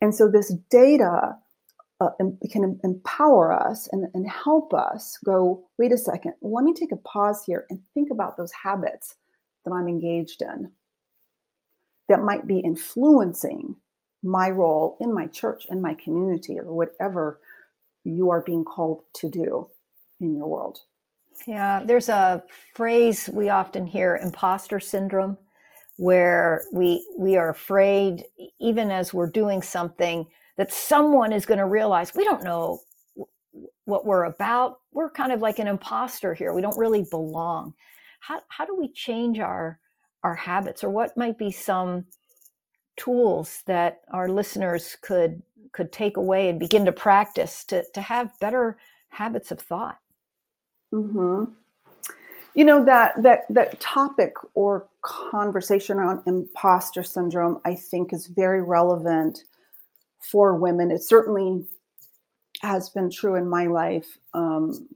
And 0.00 0.14
so 0.14 0.28
this 0.28 0.54
data 0.70 1.36
uh, 2.00 2.10
can 2.50 2.80
empower 2.82 3.52
us 3.52 3.88
and, 3.92 4.06
and 4.14 4.28
help 4.28 4.72
us 4.72 5.18
go, 5.24 5.62
wait 5.78 5.92
a 5.92 5.98
second, 5.98 6.32
let 6.40 6.64
me 6.64 6.72
take 6.72 6.92
a 6.92 6.96
pause 6.96 7.44
here 7.44 7.66
and 7.68 7.80
think 7.94 8.10
about 8.10 8.36
those 8.36 8.52
habits 8.52 9.16
that 9.64 9.72
I'm 9.72 9.88
engaged 9.88 10.42
in 10.42 10.70
that 12.08 12.22
might 12.22 12.46
be 12.46 12.58
influencing 12.58 13.76
my 14.22 14.50
role 14.50 14.96
in 15.00 15.14
my 15.14 15.26
church, 15.26 15.66
in 15.70 15.80
my 15.80 15.94
community, 15.94 16.58
or 16.58 16.74
whatever 16.74 17.40
you 18.04 18.30
are 18.30 18.42
being 18.42 18.64
called 18.64 19.02
to 19.14 19.28
do 19.28 19.68
in 20.20 20.34
your 20.34 20.48
world. 20.48 20.80
Yeah, 21.46 21.82
there's 21.84 22.08
a 22.08 22.42
phrase 22.74 23.30
we 23.32 23.48
often 23.48 23.86
hear 23.86 24.20
imposter 24.22 24.80
syndrome 24.80 25.38
where 25.96 26.62
we 26.72 27.06
we 27.18 27.36
are 27.36 27.50
afraid 27.50 28.24
even 28.58 28.90
as 28.90 29.12
we're 29.12 29.30
doing 29.30 29.60
something 29.60 30.26
that 30.56 30.72
someone 30.72 31.32
is 31.32 31.46
going 31.46 31.58
to 31.58 31.66
realize 31.66 32.14
we 32.14 32.24
don't 32.24 32.44
know 32.44 32.80
what 33.84 34.06
we're 34.06 34.24
about. 34.24 34.78
We're 34.92 35.10
kind 35.10 35.32
of 35.32 35.40
like 35.42 35.58
an 35.58 35.68
imposter 35.68 36.34
here. 36.34 36.52
We 36.54 36.62
don't 36.62 36.78
really 36.78 37.06
belong. 37.10 37.74
How 38.20 38.42
how 38.48 38.66
do 38.66 38.76
we 38.76 38.92
change 38.92 39.40
our 39.40 39.78
our 40.24 40.34
habits 40.34 40.84
or 40.84 40.90
what 40.90 41.16
might 41.16 41.38
be 41.38 41.50
some 41.52 42.06
tools 42.96 43.62
that 43.66 44.02
our 44.12 44.28
listeners 44.28 44.96
could 45.02 45.42
could 45.72 45.92
take 45.92 46.18
away 46.18 46.50
and 46.50 46.60
begin 46.60 46.86
to 46.86 46.92
practice 46.92 47.64
to 47.66 47.84
to 47.94 48.02
have 48.02 48.38
better 48.40 48.78
habits 49.10 49.50
of 49.52 49.60
thought 49.60 49.98
hmm 50.92 51.44
you 52.54 52.64
know 52.64 52.84
that 52.84 53.14
that 53.22 53.42
that 53.50 53.80
topic 53.80 54.34
or 54.54 54.88
conversation 55.02 55.98
around 55.98 56.20
imposter 56.26 57.02
syndrome 57.02 57.60
i 57.64 57.74
think 57.74 58.12
is 58.12 58.26
very 58.28 58.62
relevant 58.62 59.44
for 60.20 60.56
women 60.56 60.90
it 60.90 61.02
certainly 61.02 61.64
has 62.62 62.90
been 62.90 63.10
true 63.10 63.36
in 63.36 63.48
my 63.48 63.66
life 63.66 64.18
um, 64.34 64.88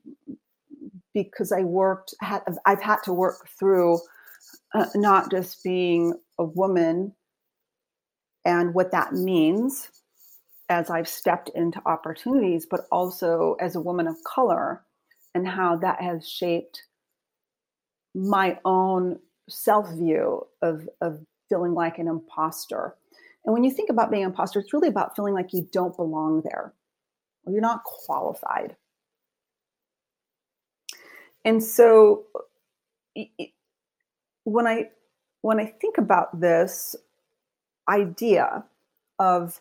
because 1.13 1.53
i 1.53 1.61
worked 1.61 2.15
had, 2.21 2.43
i've 2.67 2.83
had 2.83 3.03
to 3.03 3.13
work 3.13 3.49
through 3.59 3.99
uh, 4.75 4.87
not 4.95 5.31
just 5.31 5.63
being 5.63 6.15
a 6.39 6.45
woman 6.45 7.13
and 8.45 8.75
what 8.75 8.91
that 8.91 9.13
means 9.13 9.89
as 10.69 10.91
I've 10.91 11.09
stepped 11.09 11.51
into 11.51 11.81
opportunities, 11.87 12.67
but 12.67 12.87
also 12.91 13.57
as 13.61 13.77
a 13.77 13.81
woman 13.81 14.07
of 14.07 14.17
color 14.25 14.83
and 15.35 15.47
how 15.47 15.77
that 15.77 16.01
has 16.01 16.29
shaped 16.29 16.83
my 18.15 18.59
own 18.65 19.19
self 19.49 19.93
view 19.93 20.47
of, 20.63 20.89
of 21.01 21.21
feeling 21.49 21.75
like 21.75 21.99
an 21.99 22.09
imposter. 22.09 22.97
And 23.45 23.53
when 23.53 23.65
you 23.65 23.71
think 23.71 23.91
about 23.91 24.11
being 24.11 24.25
an 24.25 24.31
imposter, 24.31 24.61
it's 24.61 24.73
really 24.73 24.89
about 24.89 25.15
feeling 25.15 25.35
like 25.35 25.53
you 25.53 25.69
don't 25.71 25.97
belong 25.97 26.43
there 26.43 26.73
or 27.45 27.53
you're 27.53 27.61
not 27.61 27.85
qualified. 27.85 28.77
And 31.45 31.63
so 31.63 32.25
when 34.45 34.67
I 34.67 34.91
when 35.43 35.61
I 35.61 35.67
think 35.67 35.99
about 35.99 36.41
this, 36.41 36.97
idea 37.89 38.65
of 39.19 39.61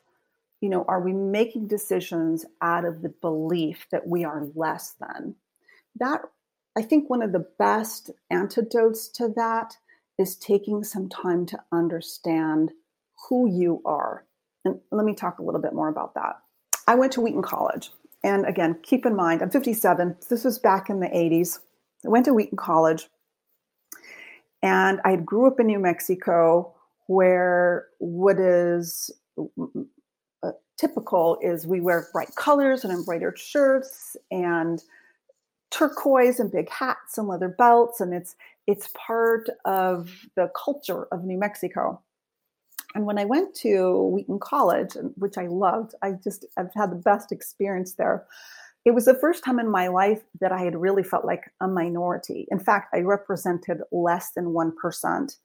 you 0.61 0.69
know 0.69 0.85
are 0.87 1.01
we 1.01 1.13
making 1.13 1.67
decisions 1.67 2.45
out 2.61 2.85
of 2.85 3.01
the 3.01 3.09
belief 3.09 3.87
that 3.91 4.07
we 4.07 4.23
are 4.23 4.47
less 4.55 4.95
than 4.99 5.35
that 5.99 6.21
i 6.77 6.81
think 6.81 7.09
one 7.09 7.21
of 7.21 7.31
the 7.31 7.47
best 7.59 8.09
antidotes 8.31 9.07
to 9.07 9.31
that 9.35 9.77
is 10.17 10.35
taking 10.35 10.83
some 10.83 11.09
time 11.09 11.45
to 11.45 11.59
understand 11.71 12.71
who 13.29 13.49
you 13.49 13.81
are. 13.85 14.25
And 14.65 14.79
let 14.91 15.05
me 15.05 15.13
talk 15.13 15.39
a 15.39 15.43
little 15.43 15.61
bit 15.61 15.73
more 15.73 15.89
about 15.89 16.13
that. 16.15 16.37
I 16.87 16.95
went 16.95 17.11
to 17.13 17.21
wheaton 17.21 17.41
college. 17.41 17.91
And 18.23 18.45
again 18.45 18.79
keep 18.83 19.05
in 19.05 19.17
mind 19.17 19.41
i'm 19.41 19.49
57 19.49 20.15
this 20.29 20.45
was 20.45 20.57
back 20.57 20.89
in 20.89 21.01
the 21.01 21.07
80s 21.07 21.59
i 22.05 22.09
went 22.09 22.23
to 22.25 22.33
wheaton 22.33 22.57
college. 22.57 23.09
And 24.61 25.01
i 25.03 25.17
grew 25.17 25.45
up 25.45 25.59
in 25.59 25.67
new 25.67 25.79
mexico 25.79 26.73
where 27.07 27.87
what 27.99 28.39
is 28.39 29.11
uh, 30.43 30.51
typical 30.77 31.37
is 31.41 31.67
we 31.67 31.81
wear 31.81 32.07
bright 32.13 32.33
colors 32.35 32.83
and 32.83 32.93
embroidered 32.93 33.37
shirts 33.37 34.15
and 34.31 34.81
turquoise 35.71 36.39
and 36.39 36.51
big 36.51 36.69
hats 36.69 37.17
and 37.17 37.27
leather 37.27 37.49
belts. 37.49 37.99
And 37.99 38.13
it's 38.13 38.35
it's 38.67 38.89
part 38.95 39.49
of 39.65 40.09
the 40.35 40.49
culture 40.55 41.05
of 41.05 41.25
New 41.25 41.37
Mexico. 41.37 42.01
And 42.95 43.05
when 43.05 43.17
I 43.17 43.25
went 43.25 43.55
to 43.55 44.09
Wheaton 44.13 44.39
College, 44.39 44.93
which 45.15 45.37
I 45.37 45.47
loved, 45.47 45.95
I 46.01 46.11
just 46.23 46.45
I've 46.57 46.73
had 46.75 46.91
the 46.91 46.95
best 46.95 47.31
experience 47.31 47.93
there. 47.93 48.25
It 48.85 48.91
was 48.91 49.05
the 49.05 49.15
first 49.15 49.43
time 49.43 49.59
in 49.59 49.69
my 49.69 49.87
life 49.87 50.21
that 50.41 50.51
I 50.51 50.61
had 50.61 50.75
really 50.75 51.03
felt 51.03 51.25
like 51.25 51.49
a 51.61 51.67
minority. 51.67 52.47
In 52.51 52.59
fact, 52.59 52.93
I 52.93 52.99
represented 52.99 53.81
less 53.91 54.31
than 54.31 54.47
1% 54.47 55.37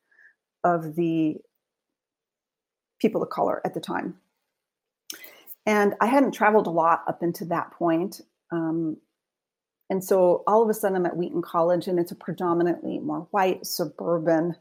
of 0.64 0.96
the 0.96 1.36
people 3.00 3.22
of 3.22 3.30
color 3.30 3.62
at 3.64 3.74
the 3.74 3.80
time. 3.80 4.16
And 5.66 5.94
I 6.00 6.06
hadn't 6.06 6.32
traveled 6.32 6.66
a 6.66 6.70
lot 6.70 7.04
up 7.06 7.22
into 7.22 7.44
that 7.46 7.70
point. 7.72 8.20
Um, 8.50 8.96
and 9.90 10.02
so 10.02 10.42
all 10.46 10.62
of 10.62 10.68
a 10.68 10.74
sudden 10.74 10.96
I'm 10.96 11.06
at 11.06 11.16
Wheaton 11.16 11.42
College 11.42 11.86
and 11.86 11.98
it's 11.98 12.12
a 12.12 12.16
predominantly 12.16 12.98
more 12.98 13.28
white 13.30 13.66
suburban 13.66 14.56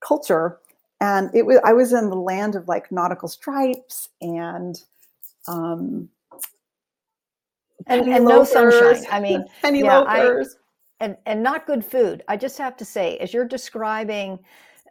culture. 0.00 0.58
And 1.00 1.30
it 1.34 1.46
was 1.46 1.60
I 1.64 1.72
was 1.72 1.92
in 1.92 2.10
the 2.10 2.16
land 2.16 2.54
of 2.54 2.68
like 2.68 2.90
nautical 2.90 3.28
stripes 3.28 4.08
and 4.20 4.76
um 5.46 6.08
and, 7.86 8.08
and 8.08 8.24
no 8.24 8.44
sunshine. 8.44 9.04
I 9.10 9.20
mean 9.20 9.44
penny 9.62 9.80
yeah, 9.80 9.98
loafers. 9.98 10.56
I, 11.00 11.04
and 11.04 11.16
and 11.26 11.42
not 11.42 11.66
good 11.66 11.84
food. 11.84 12.24
I 12.28 12.36
just 12.36 12.58
have 12.58 12.76
to 12.78 12.84
say, 12.84 13.18
as 13.18 13.32
you're 13.32 13.46
describing 13.46 14.40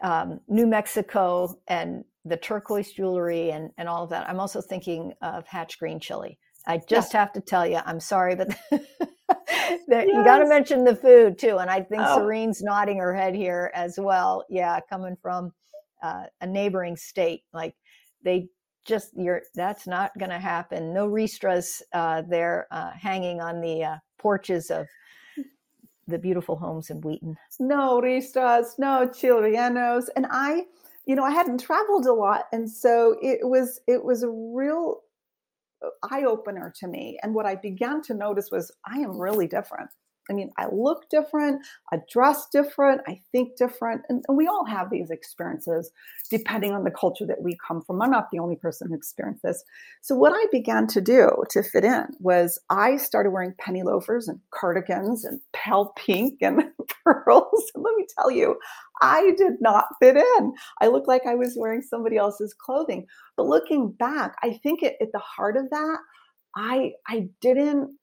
um, 0.01 0.39
New 0.47 0.67
Mexico 0.67 1.57
and 1.67 2.03
the 2.25 2.37
turquoise 2.37 2.91
jewelry 2.91 3.51
and, 3.51 3.71
and 3.77 3.87
all 3.87 4.03
of 4.03 4.09
that. 4.09 4.29
I'm 4.29 4.39
also 4.39 4.61
thinking 4.61 5.13
of 5.21 5.47
Hatch 5.47 5.79
green 5.79 5.99
chili. 5.99 6.37
I 6.65 6.81
just 6.89 7.13
have 7.13 7.31
to 7.33 7.41
tell 7.41 7.65
you, 7.65 7.79
I'm 7.85 7.99
sorry, 7.99 8.35
but 8.35 8.49
yes. 8.71 9.79
you 9.89 10.23
got 10.25 10.39
to 10.39 10.47
mention 10.47 10.83
the 10.83 10.95
food 10.95 11.39
too. 11.39 11.57
And 11.57 11.69
I 11.69 11.81
think 11.81 12.01
oh. 12.05 12.17
Serene's 12.17 12.61
nodding 12.61 12.97
her 12.97 13.15
head 13.15 13.33
here 13.33 13.71
as 13.73 13.97
well. 13.97 14.43
Yeah, 14.49 14.79
coming 14.89 15.15
from 15.21 15.53
uh, 16.03 16.23
a 16.41 16.47
neighboring 16.47 16.95
state, 16.95 17.43
like 17.53 17.75
they 18.23 18.47
just 18.86 19.12
you're 19.15 19.41
that's 19.55 19.88
not 19.88 20.12
going 20.17 20.29
to 20.29 20.39
happen. 20.39 20.93
No 20.93 21.07
ristras 21.07 21.81
uh, 21.93 22.23
there 22.29 22.67
uh, 22.71 22.91
hanging 22.91 23.41
on 23.41 23.62
the 23.62 23.83
uh, 23.83 23.97
porches 24.17 24.71
of 24.71 24.88
the 26.07 26.17
beautiful 26.17 26.55
homes 26.55 26.89
in 26.89 27.01
Wheaton. 27.01 27.36
No 27.60 28.01
ristras, 28.01 28.79
no 28.79 29.07
chilrenos, 29.07 30.05
and 30.15 30.25
I 30.29 30.65
you 31.07 31.15
know, 31.15 31.23
I 31.23 31.31
hadn't 31.31 31.60
traveled 31.60 32.05
a 32.05 32.13
lot. 32.13 32.43
And 32.51 32.69
so 32.69 33.17
it 33.21 33.39
was, 33.41 33.79
it 33.88 34.03
was 34.03 34.23
a 34.23 34.29
real 34.29 34.99
uh, 35.81 35.88
eye 36.12 36.25
opener 36.25 36.71
to 36.79 36.88
me. 36.88 37.17
And 37.23 37.33
what 37.33 37.45
I 37.45 37.55
began 37.55 38.01
to 38.03 38.13
notice 38.13 38.51
was 38.51 38.71
I 38.86 38.99
am 38.99 39.17
really 39.17 39.47
different. 39.47 39.89
I 40.29 40.33
mean, 40.33 40.51
I 40.57 40.67
look 40.71 41.09
different, 41.09 41.65
I 41.91 41.99
dress 42.11 42.47
different, 42.51 43.01
I 43.07 43.19
think 43.31 43.55
different. 43.57 44.03
And, 44.09 44.23
and, 44.27 44.37
we 44.37 44.47
all 44.47 44.65
have 44.65 44.89
these 44.89 45.09
experiences 45.09 45.91
depending 46.29 46.73
on 46.73 46.83
the 46.83 46.91
culture 46.91 47.25
that 47.25 47.41
we 47.41 47.57
come 47.65 47.81
from. 47.81 48.01
I'm 48.01 48.11
not 48.11 48.29
the 48.31 48.39
only 48.39 48.55
person 48.55 48.89
who 48.89 48.95
experienced 48.95 49.43
this. 49.43 49.63
So, 50.01 50.15
what 50.15 50.33
I 50.33 50.45
began 50.51 50.87
to 50.87 51.01
do 51.01 51.29
to 51.49 51.63
fit 51.63 51.83
in 51.83 52.07
was 52.19 52.59
I 52.69 52.97
started 52.97 53.31
wearing 53.31 53.53
penny 53.59 53.83
loafers 53.83 54.27
and 54.27 54.39
cardigans 54.51 55.25
and 55.25 55.39
pale 55.53 55.93
pink 55.95 56.39
and 56.41 56.63
pearls. 57.03 57.71
And 57.73 57.83
let 57.83 57.95
me 57.95 58.05
tell 58.17 58.31
you, 58.31 58.57
I 59.01 59.31
did 59.37 59.53
not 59.61 59.87
fit 60.01 60.17
in. 60.17 60.53
I 60.81 60.87
looked 60.87 61.07
like 61.07 61.25
I 61.25 61.35
was 61.35 61.55
wearing 61.57 61.81
somebody 61.81 62.17
else's 62.17 62.53
clothing. 62.53 63.05
But 63.35 63.47
looking 63.47 63.91
back, 63.91 64.35
I 64.43 64.59
think 64.63 64.83
at, 64.83 64.93
at 65.01 65.11
the 65.11 65.19
heart 65.19 65.57
of 65.57 65.69
that, 65.69 65.97
I 66.55 66.93
I 67.07 67.29
didn't 67.41 67.97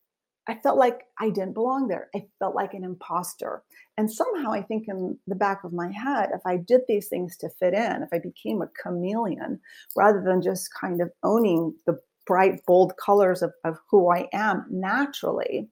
I 0.47 0.55
felt 0.55 0.77
like 0.77 1.05
I 1.19 1.31
didn't 1.31 1.55
belong 1.55 1.89
there. 1.89 2.11
I 2.15 2.27
felt 2.39 2.55
like 2.55 2.75
an 2.75 2.85
imposter. 2.85 3.63
And 3.97 4.13
somehow 4.13 4.53
I 4.53 4.63
think 4.63 4.89
in 4.89 5.19
the 5.27 5.35
back 5.35 5.65
of 5.65 5.73
my 5.73 5.91
head, 5.91 6.31
if 6.35 6.43
I 6.45 6.59
did 6.59 6.83
these 6.87 7.09
things 7.09 7.37
to 7.39 7.49
fit 7.49 7.73
in, 7.73 8.03
if 8.03 8.11
I 8.13 8.19
became 8.19 8.61
a 8.61 8.69
chameleon 8.83 9.61
rather 9.97 10.21
than 10.23 10.43
just 10.43 10.75
kind 10.75 11.01
of 11.01 11.11
owning 11.23 11.75
the 11.87 11.99
bright, 12.27 12.65
bold 12.67 12.95
colors 12.97 13.43
of, 13.43 13.53
of 13.65 13.79
who 13.91 14.11
I 14.11 14.29
am 14.33 14.67
naturally, 14.71 15.69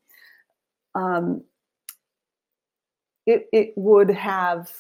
um, 0.95 1.43
it, 3.27 3.47
it 3.53 3.73
would 3.77 4.11
have, 4.11 4.71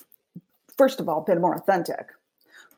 first 0.76 1.00
of 1.00 1.08
all, 1.08 1.20
been 1.20 1.40
more 1.40 1.54
authentic 1.54 2.06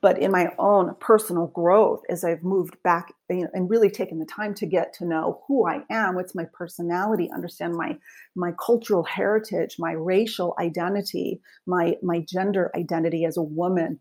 but 0.05 0.19
in 0.19 0.31
my 0.31 0.53
own 0.59 0.95
personal 1.01 1.47
growth 1.49 2.03
as 2.11 2.25
i've 2.25 2.45
moved 2.45 2.77
back 2.85 3.15
you 3.31 3.41
know, 3.41 3.49
and 3.55 3.71
really 3.71 3.89
taken 3.89 4.19
the 4.19 4.27
time 4.27 4.55
to 4.55 4.67
get 4.67 4.93
to 4.93 5.07
know 5.07 5.41
who 5.49 5.67
i 5.67 5.81
am 5.91 6.15
what's 6.15 6.35
my 6.35 6.45
personality 6.53 7.31
understand 7.35 7.75
my 7.75 7.97
my 8.37 8.53
cultural 8.65 9.03
heritage 9.03 9.77
my 9.79 9.93
racial 9.93 10.55
identity 10.61 11.41
my 11.67 11.97
my 12.03 12.21
gender 12.29 12.71
identity 12.77 13.25
as 13.25 13.39
a 13.39 13.43
woman 13.43 13.99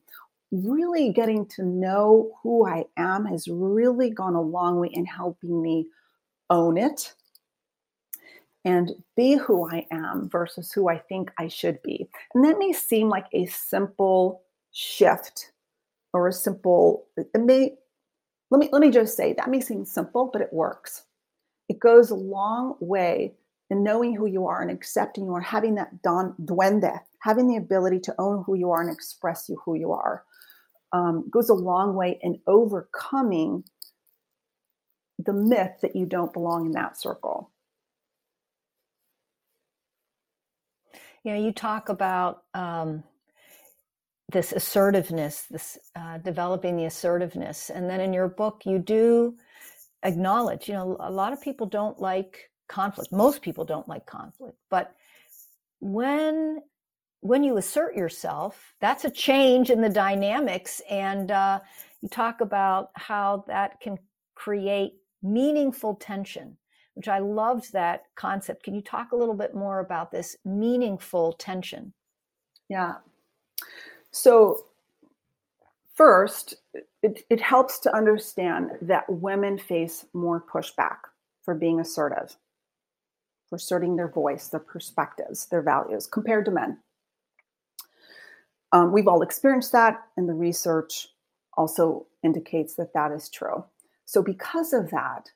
really 0.52 1.14
getting 1.14 1.48
to 1.48 1.64
know 1.64 2.34
who 2.44 2.68
i 2.68 2.84
am 2.98 3.26
has 3.26 3.48
really 3.48 4.10
gone 4.10 4.36
a 4.36 4.42
long 4.42 4.82
way 4.82 4.90
in 4.92 5.06
helping 5.06 5.62
me 5.62 5.88
own 6.50 6.78
it 6.78 7.14
and 8.66 8.92
be 9.18 9.36
who 9.36 9.70
I 9.70 9.86
am 9.92 10.30
versus 10.30 10.72
who 10.72 10.88
I 10.88 10.98
think 10.98 11.32
I 11.38 11.50
should 11.50 11.82
be. 11.84 12.08
And 12.34 12.46
that 12.46 12.58
may 12.58 12.72
seem 12.72 13.10
like 13.10 13.26
a 13.34 13.46
simple 13.46 14.44
shift 14.72 15.53
or 16.14 16.28
a 16.28 16.34
simple 16.34 17.08
it 17.18 17.28
may 17.42 17.76
let 18.52 18.60
me 18.60 18.70
let 18.72 18.82
me 18.82 18.92
just 18.92 19.18
say 19.18 19.34
that 19.34 19.50
may 19.50 19.60
seem 19.60 19.84
simple, 19.84 20.30
but 20.32 20.42
it 20.42 20.54
works. 20.54 21.04
It 21.70 21.80
goes 21.80 22.12
a 22.12 22.16
long 22.16 22.76
way 22.80 23.34
in 23.70 23.84
knowing 23.84 24.16
who 24.16 24.28
you 24.28 24.46
are 24.46 24.62
and 24.62 24.70
accepting 24.70 25.26
you 25.26 25.34
are, 25.34 25.42
having 25.42 25.76
that 25.76 26.04
don 26.04 26.36
duende, 26.40 27.00
having 27.22 27.48
the 27.48 27.56
ability 27.56 28.00
to 28.02 28.16
own 28.20 28.44
who 28.46 28.56
you 28.56 28.70
are 28.70 28.82
and 28.82 28.94
express 28.94 29.50
you 29.50 29.60
who 29.66 29.74
you 29.76 29.92
are, 29.92 30.24
um, 30.92 31.28
goes 31.32 31.50
a 31.50 31.54
long 31.56 31.96
way 31.96 32.20
in 32.22 32.40
overcoming 32.46 33.64
the 35.18 35.34
myth 35.34 35.72
that 35.82 35.96
you 35.96 36.06
don't 36.06 36.34
belong 36.34 36.68
in 36.68 36.74
that 36.74 36.96
circle. 37.00 37.50
You 41.24 41.34
know, 41.34 41.44
you 41.44 41.54
talk 41.54 41.90
about 41.90 42.44
um, 42.54 43.04
this 44.34 44.52
assertiveness, 44.52 45.44
this 45.50 45.78
uh, 45.96 46.18
developing 46.18 46.76
the 46.76 46.86
assertiveness, 46.86 47.70
and 47.70 47.90
then 47.90 48.02
in 48.02 48.14
your 48.14 48.28
book, 48.28 48.64
you 48.66 48.80
do 48.80 49.36
acknowledge. 50.04 50.68
You 50.68 50.74
know, 50.74 50.98
a 51.00 51.12
lot 51.12 51.32
of 51.32 51.42
people 51.42 51.68
don't 51.68 52.00
like 52.00 52.50
conflict. 52.68 53.12
Most 53.12 53.42
people 53.42 53.64
don't 53.64 53.88
like 53.88 54.06
conflict, 54.06 54.58
but 54.70 54.94
when 55.80 56.62
when 57.22 57.44
you 57.44 57.56
assert 57.56 57.96
yourself, 57.96 58.74
that's 58.82 59.06
a 59.06 59.10
change 59.10 59.70
in 59.70 59.80
the 59.80 59.90
dynamics, 59.90 60.82
and 60.90 61.32
uh, 61.32 61.60
you 62.02 62.10
talk 62.10 62.42
about 62.42 62.90
how 62.96 63.46
that 63.48 63.80
can 63.80 63.98
create 64.36 64.96
meaningful 65.22 65.96
tension 65.96 66.58
which 66.96 67.08
I 67.08 67.20
loved 67.20 67.74
that 67.74 68.04
concept. 68.16 68.64
Can 68.64 68.76
you 68.76 68.82
talk 68.82 69.12
a 69.12 69.16
little 69.16 69.34
bit 69.34 69.56
more 69.56 69.80
about 69.80 70.12
this 70.12 70.36
meaningful 70.46 71.34
tension? 71.34 71.94
Yeah. 72.70 72.96
So, 74.14 74.66
first, 75.96 76.54
it, 77.02 77.26
it 77.32 77.42
helps 77.42 77.80
to 77.80 77.96
understand 77.96 78.70
that 78.84 79.10
women 79.10 79.58
face 79.58 80.06
more 80.14 80.40
pushback 80.42 80.98
for 81.42 81.56
being 81.56 81.80
assertive, 81.80 82.38
for 83.50 83.56
asserting 83.56 83.96
their 83.96 84.08
voice, 84.08 84.48
their 84.48 84.60
perspectives, 84.60 85.48
their 85.48 85.64
values 85.64 86.06
compared 86.06 86.46
to 86.46 86.52
men. 86.52 86.78
Um, 88.72 88.92
we've 88.92 89.08
all 89.08 89.24
experienced 89.24 89.72
that, 89.72 90.00
and 90.16 90.30
the 90.30 90.34
research 90.34 91.08
also 91.58 92.06
indicates 92.24 92.76
that 92.76 92.94
that 92.94 93.12
is 93.12 93.30
true. 93.30 93.66
So, 94.06 94.22
because 94.22 94.74
of 94.74 94.92
that, 94.92 95.32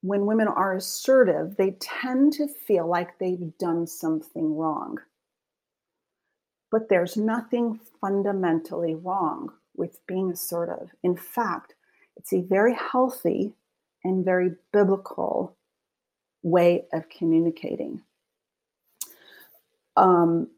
when 0.00 0.24
women 0.24 0.48
are 0.48 0.74
assertive, 0.74 1.56
they 1.56 1.72
tend 1.72 2.32
to 2.34 2.48
feel 2.48 2.86
like 2.86 3.18
they've 3.18 3.52
done 3.58 3.86
something 3.86 4.56
wrong. 4.56 4.98
But 6.70 6.88
there's 6.88 7.16
nothing 7.16 7.80
fundamentally 8.00 8.94
wrong 8.94 9.52
with 9.76 10.04
being 10.06 10.30
assertive. 10.30 10.90
In 11.02 11.16
fact, 11.16 11.74
it's 12.16 12.32
a 12.32 12.42
very 12.42 12.74
healthy 12.74 13.54
and 14.04 14.24
very 14.24 14.52
biblical 14.72 15.56
way 16.42 16.86
of 16.92 17.08
communicating. 17.08 18.02
Um, 19.96 20.48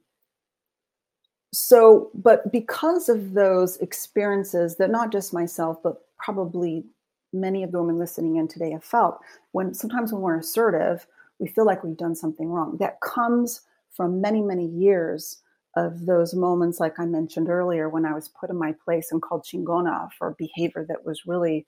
so, 1.53 2.11
but 2.15 2.53
because 2.53 3.09
of 3.09 3.33
those 3.33 3.77
experiences 3.79 4.77
that 4.77 4.91
not 4.91 5.11
just 5.11 5.33
myself, 5.33 5.83
but 5.83 6.03
probably 6.19 6.85
many 7.33 7.63
of 7.63 7.73
the 7.73 7.81
women 7.81 7.99
listening 7.99 8.37
in 8.37 8.49
today 8.49 8.71
have 8.73 8.85
felt 8.85 9.21
when 9.53 9.75
sometimes 9.75 10.13
when 10.13 10.23
we're 10.23 10.39
assertive 10.39 11.07
we 11.39 11.47
feel 11.47 11.67
like 11.67 11.85
we've 11.85 11.97
done 11.97 12.15
something 12.15 12.49
wrong 12.49 12.77
that 12.79 13.01
comes 13.01 13.63
from 13.91 14.21
many 14.21 14.41
many 14.41 14.67
years 14.67 15.43
of 15.77 16.07
those 16.07 16.35
moments 16.35 16.81
like 16.81 16.99
i 16.99 17.05
mentioned 17.05 17.49
earlier 17.49 17.89
when 17.89 18.05
i 18.05 18.13
was 18.15 18.29
put 18.29 18.51
in 18.51 18.57
my 18.57 18.75
place 18.85 19.13
and 19.13 19.23
called 19.23 19.45
chingona 19.45 20.09
for 20.19 20.35
behavior 20.39 20.85
that 20.89 21.05
was 21.05 21.27
really 21.27 21.67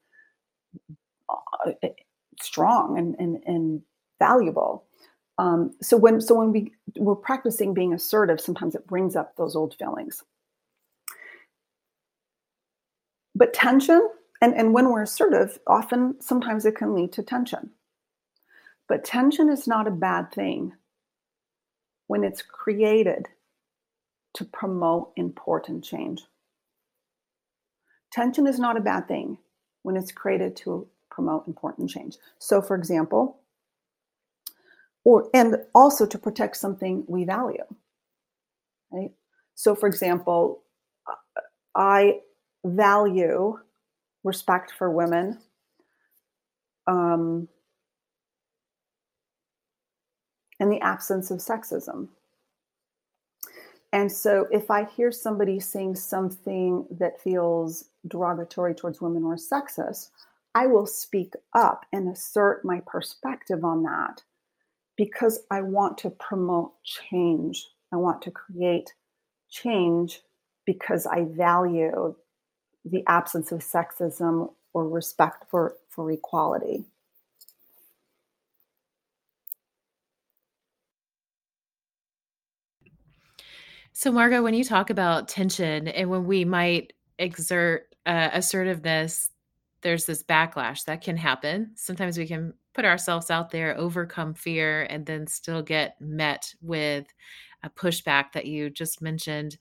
uh, 1.29 1.71
strong 2.41 2.99
and, 2.99 3.15
and, 3.19 3.43
and 3.47 3.83
valuable. 4.19 4.85
Um, 5.39 5.75
so 5.81 5.97
when 5.97 6.21
so 6.21 6.35
when 6.35 6.53
we 6.53 6.73
we're 6.97 7.15
practicing 7.15 7.73
being 7.73 7.95
assertive 7.95 8.41
sometimes 8.41 8.75
it 8.75 8.87
brings 8.87 9.17
up 9.17 9.37
those 9.37 9.57
old 9.57 9.75
feelings. 9.75 10.23
But 13.35 13.55
tension 13.55 14.07
and, 14.43 14.55
and 14.55 14.75
when 14.75 14.91
we're 14.91 15.03
assertive, 15.03 15.59
often 15.67 16.21
sometimes 16.21 16.67
it 16.67 16.77
can 16.77 16.95
lead 16.95 17.13
to 17.13 17.23
tension. 17.23 17.71
But 18.89 19.05
tension 19.05 19.49
is 19.49 19.67
not 19.67 19.87
a 19.87 19.93
bad 19.93 20.33
thing 20.33 20.73
when 22.07 22.25
it's 22.25 22.43
created 22.43 23.29
to 24.35 24.45
promote 24.45 25.13
important 25.17 25.85
change. 25.85 26.23
Tension 28.13 28.47
is 28.47 28.59
not 28.59 28.77
a 28.77 28.81
bad 28.81 29.09
thing 29.09 29.39
when 29.83 29.97
it's 29.97 30.13
created 30.13 30.57
to 30.57 30.87
promote 31.11 31.47
important 31.47 31.91
change. 31.91 32.17
So, 32.39 32.61
for 32.61 32.77
example, 32.77 33.41
or 35.05 35.29
and 35.33 35.57
also 35.75 36.07
to 36.07 36.19
protect 36.19 36.57
something 36.57 37.05
we 37.09 37.25
value. 37.25 37.65
Right? 38.91 39.11
So, 39.55 39.75
for 39.75 39.87
example, 39.87 40.63
I 41.75 42.21
value 42.65 43.59
respect 44.25 44.73
for 44.77 44.91
women. 44.91 45.39
Um, 46.87 47.49
and 50.61 50.71
the 50.71 50.81
absence 50.81 51.31
of 51.31 51.39
sexism. 51.39 52.09
And 53.93 54.11
so, 54.11 54.47
if 54.53 54.71
I 54.71 54.85
hear 54.85 55.11
somebody 55.11 55.59
saying 55.59 55.97
something 55.97 56.87
that 56.91 57.21
feels 57.21 57.87
derogatory 58.07 58.75
towards 58.75 59.01
women 59.01 59.25
or 59.25 59.35
sexist, 59.37 60.11
I 60.55 60.67
will 60.67 60.87
speak 60.87 61.35
up 61.55 61.87
and 61.93 62.09
assert 62.09 62.65
my 62.65 62.81
perspective 62.87 63.65
on 63.65 63.83
that 63.85 64.23
because 64.97 65.41
I 65.51 65.63
want 65.63 65.99
to 65.99 66.11
promote 66.11 66.73
change. 66.85 67.67
I 67.93 67.97
want 67.97 68.23
to 68.23 68.31
create 68.31 68.93
change 69.49 70.21
because 70.67 71.07
I 71.07 71.25
value 71.25 72.15
the 72.85 73.03
absence 73.09 73.53
of 73.53 73.61
sexism 73.61 74.53
or 74.73 74.89
respect 74.89 75.45
for, 75.51 75.77
for 75.89 76.11
equality. 76.11 76.85
So, 84.01 84.11
Margo, 84.11 84.43
when 84.43 84.55
you 84.55 84.65
talk 84.65 84.89
about 84.89 85.29
tension 85.29 85.87
and 85.87 86.09
when 86.09 86.25
we 86.25 86.47
might 86.47 86.95
exert 87.19 87.95
uh, 88.07 88.31
assertiveness, 88.33 89.29
there's 89.83 90.07
this 90.07 90.23
backlash 90.23 90.87
that 90.87 91.03
can 91.03 91.19
happen. 91.19 91.73
Sometimes 91.75 92.17
we 92.17 92.27
can 92.27 92.55
put 92.73 92.87
ourselves 92.87 93.31
out 93.31 93.51
there, 93.51 93.77
overcome 93.77 94.33
fear, 94.33 94.85
and 94.89 95.05
then 95.05 95.27
still 95.27 95.61
get 95.61 96.01
met 96.01 96.55
with 96.63 97.09
a 97.63 97.69
pushback 97.69 98.33
that 98.33 98.47
you 98.47 98.71
just 98.71 99.03
mentioned. 99.03 99.59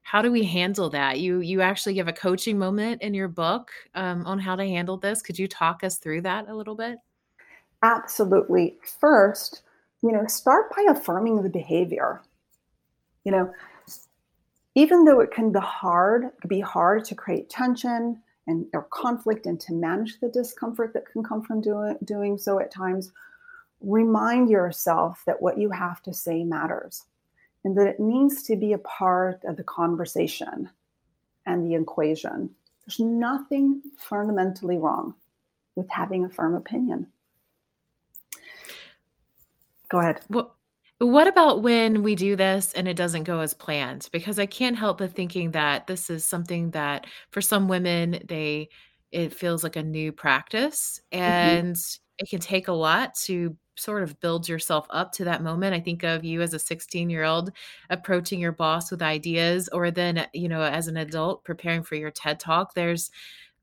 How 0.00 0.22
do 0.22 0.32
we 0.32 0.42
handle 0.42 0.88
that? 0.88 1.20
You 1.20 1.40
you 1.40 1.60
actually 1.60 1.92
give 1.92 2.08
a 2.08 2.14
coaching 2.14 2.58
moment 2.58 3.02
in 3.02 3.12
your 3.12 3.28
book 3.28 3.72
um, 3.94 4.24
on 4.24 4.38
how 4.38 4.56
to 4.56 4.64
handle 4.64 4.96
this. 4.96 5.20
Could 5.20 5.38
you 5.38 5.46
talk 5.46 5.84
us 5.84 5.98
through 5.98 6.22
that 6.22 6.48
a 6.48 6.54
little 6.54 6.76
bit? 6.76 6.96
Absolutely. 7.82 8.78
First 8.98 9.64
you 10.02 10.12
know 10.12 10.24
start 10.28 10.74
by 10.74 10.86
affirming 10.88 11.42
the 11.42 11.50
behavior. 11.50 12.22
You 13.24 13.32
know 13.32 13.52
even 14.74 15.04
though 15.04 15.20
it 15.20 15.30
can 15.30 15.52
be 15.52 15.60
hard 15.60 16.30
be 16.48 16.60
hard 16.60 17.04
to 17.04 17.14
create 17.14 17.50
tension 17.50 18.20
and 18.46 18.66
or 18.72 18.86
conflict 18.90 19.46
and 19.46 19.60
to 19.60 19.72
manage 19.72 20.18
the 20.20 20.28
discomfort 20.28 20.92
that 20.92 21.06
can 21.06 21.22
come 21.22 21.42
from 21.42 21.60
doing 21.60 21.96
doing 22.04 22.38
so 22.38 22.58
at 22.58 22.70
times 22.70 23.12
remind 23.80 24.48
yourself 24.48 25.22
that 25.26 25.40
what 25.42 25.58
you 25.58 25.70
have 25.70 26.02
to 26.02 26.12
say 26.12 26.44
matters 26.44 27.04
and 27.64 27.76
that 27.76 27.86
it 27.86 28.00
needs 28.00 28.42
to 28.44 28.56
be 28.56 28.72
a 28.72 28.78
part 28.78 29.42
of 29.44 29.56
the 29.56 29.64
conversation 29.64 30.68
and 31.46 31.64
the 31.64 31.74
equation. 31.74 32.50
There's 32.84 33.00
nothing 33.00 33.82
fundamentally 33.96 34.78
wrong 34.78 35.14
with 35.76 35.88
having 35.88 36.24
a 36.24 36.28
firm 36.28 36.54
opinion. 36.54 37.06
Go 39.88 39.98
ahead. 39.98 40.20
Well, 40.28 40.54
what 41.06 41.26
about 41.26 41.62
when 41.62 42.02
we 42.02 42.14
do 42.14 42.36
this 42.36 42.72
and 42.74 42.86
it 42.86 42.96
doesn't 42.96 43.24
go 43.24 43.40
as 43.40 43.54
planned? 43.54 44.08
Because 44.12 44.38
I 44.38 44.46
can't 44.46 44.76
help 44.76 44.98
but 44.98 45.14
thinking 45.14 45.52
that 45.52 45.86
this 45.86 46.10
is 46.10 46.24
something 46.24 46.70
that 46.72 47.06
for 47.30 47.40
some 47.40 47.68
women 47.68 48.22
they 48.28 48.68
it 49.10 49.34
feels 49.34 49.62
like 49.62 49.76
a 49.76 49.82
new 49.82 50.10
practice 50.10 51.00
mm-hmm. 51.12 51.22
and 51.22 51.76
mm-hmm. 51.76 52.24
it 52.24 52.30
can 52.30 52.40
take 52.40 52.68
a 52.68 52.72
lot 52.72 53.14
to 53.14 53.56
sort 53.76 54.02
of 54.02 54.18
build 54.20 54.48
yourself 54.48 54.86
up 54.90 55.12
to 55.12 55.24
that 55.24 55.42
moment. 55.42 55.74
I 55.74 55.80
think 55.80 56.02
of 56.02 56.24
you 56.24 56.42
as 56.42 56.54
a 56.54 56.58
16 56.58 57.08
year 57.10 57.24
old 57.24 57.52
approaching 57.90 58.40
your 58.40 58.52
boss 58.52 58.90
with 58.90 59.02
ideas, 59.02 59.68
or 59.72 59.90
then, 59.90 60.26
you 60.32 60.48
know, 60.48 60.62
as 60.62 60.88
an 60.88 60.96
adult 60.96 61.44
preparing 61.44 61.82
for 61.82 61.94
your 61.94 62.10
TED 62.10 62.38
talk. 62.38 62.74
There's 62.74 63.10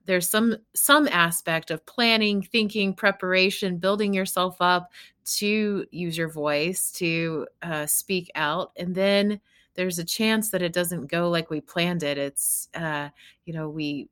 there's 0.10 0.28
some 0.28 0.58
some 0.74 1.08
aspect 1.10 1.70
of 1.70 1.86
planning 1.86 2.42
thinking 2.42 2.96
preparation 2.96 3.78
building 3.78 4.12
yourself 4.12 4.58
up 4.60 4.92
to 5.24 5.86
use 5.92 6.18
your 6.18 6.32
voice 6.32 6.92
to 6.94 7.46
uh, 7.62 7.86
speak 7.86 8.32
out. 8.34 8.72
And 8.76 8.96
then 8.96 9.40
there's 9.76 10.00
a 10.00 10.04
chance 10.04 10.50
that 10.50 10.64
it 10.64 10.74
doesn't 10.74 11.12
go 11.12 11.30
like 11.30 11.52
we 11.52 11.62
planned 11.62 12.02
it. 12.02 12.18
It's 12.18 12.70
uh, 12.74 13.10
you 13.46 13.54
know 13.54 13.70
we 13.70 14.10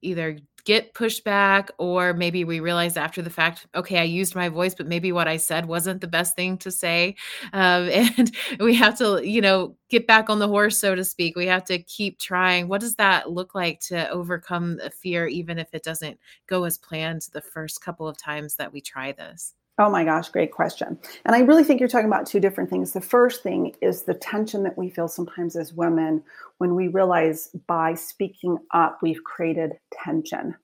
either 0.00 0.38
get 0.64 0.94
pushback 0.94 1.70
or 1.78 2.12
maybe 2.14 2.44
we 2.44 2.60
realize 2.60 2.96
after 2.96 3.22
the 3.22 3.30
fact 3.30 3.66
okay 3.74 3.98
i 3.98 4.02
used 4.02 4.34
my 4.34 4.48
voice 4.48 4.74
but 4.74 4.86
maybe 4.86 5.12
what 5.12 5.28
i 5.28 5.36
said 5.36 5.66
wasn't 5.66 6.00
the 6.00 6.06
best 6.06 6.36
thing 6.36 6.56
to 6.58 6.70
say. 6.70 7.16
Um, 7.52 7.88
and 7.92 8.30
we 8.60 8.74
have 8.74 8.96
to 8.98 9.20
you 9.26 9.40
know 9.40 9.76
get 9.88 10.06
back 10.06 10.30
on 10.30 10.38
the 10.38 10.48
horse 10.48 10.78
so 10.78 10.94
to 10.94 11.04
speak. 11.04 11.36
We 11.36 11.46
have 11.46 11.64
to 11.64 11.82
keep 11.82 12.18
trying. 12.18 12.68
What 12.68 12.80
does 12.80 12.94
that 12.96 13.30
look 13.30 13.54
like 13.54 13.80
to 13.88 14.08
overcome 14.10 14.78
a 14.82 14.90
fear 14.90 15.26
even 15.26 15.58
if 15.58 15.68
it 15.72 15.82
doesn't 15.82 16.18
go 16.46 16.64
as 16.64 16.78
planned 16.78 17.28
the 17.32 17.40
first 17.40 17.82
couple 17.82 18.06
of 18.08 18.16
times 18.18 18.56
that 18.56 18.72
we 18.72 18.80
try 18.80 19.12
this 19.12 19.54
Oh 19.80 19.88
my 19.88 20.04
gosh, 20.04 20.28
great 20.28 20.52
question. 20.52 20.98
And 21.24 21.34
I 21.34 21.38
really 21.40 21.64
think 21.64 21.80
you're 21.80 21.88
talking 21.88 22.06
about 22.06 22.26
two 22.26 22.38
different 22.38 22.68
things. 22.68 22.92
The 22.92 23.00
first 23.00 23.42
thing 23.42 23.74
is 23.80 24.02
the 24.02 24.12
tension 24.12 24.62
that 24.64 24.76
we 24.76 24.90
feel 24.90 25.08
sometimes 25.08 25.56
as 25.56 25.72
women 25.72 26.22
when 26.58 26.74
we 26.74 26.88
realize 26.88 27.48
by 27.66 27.94
speaking 27.94 28.58
up, 28.74 28.98
we've 29.00 29.24
created 29.24 29.72
tension, 29.90 30.54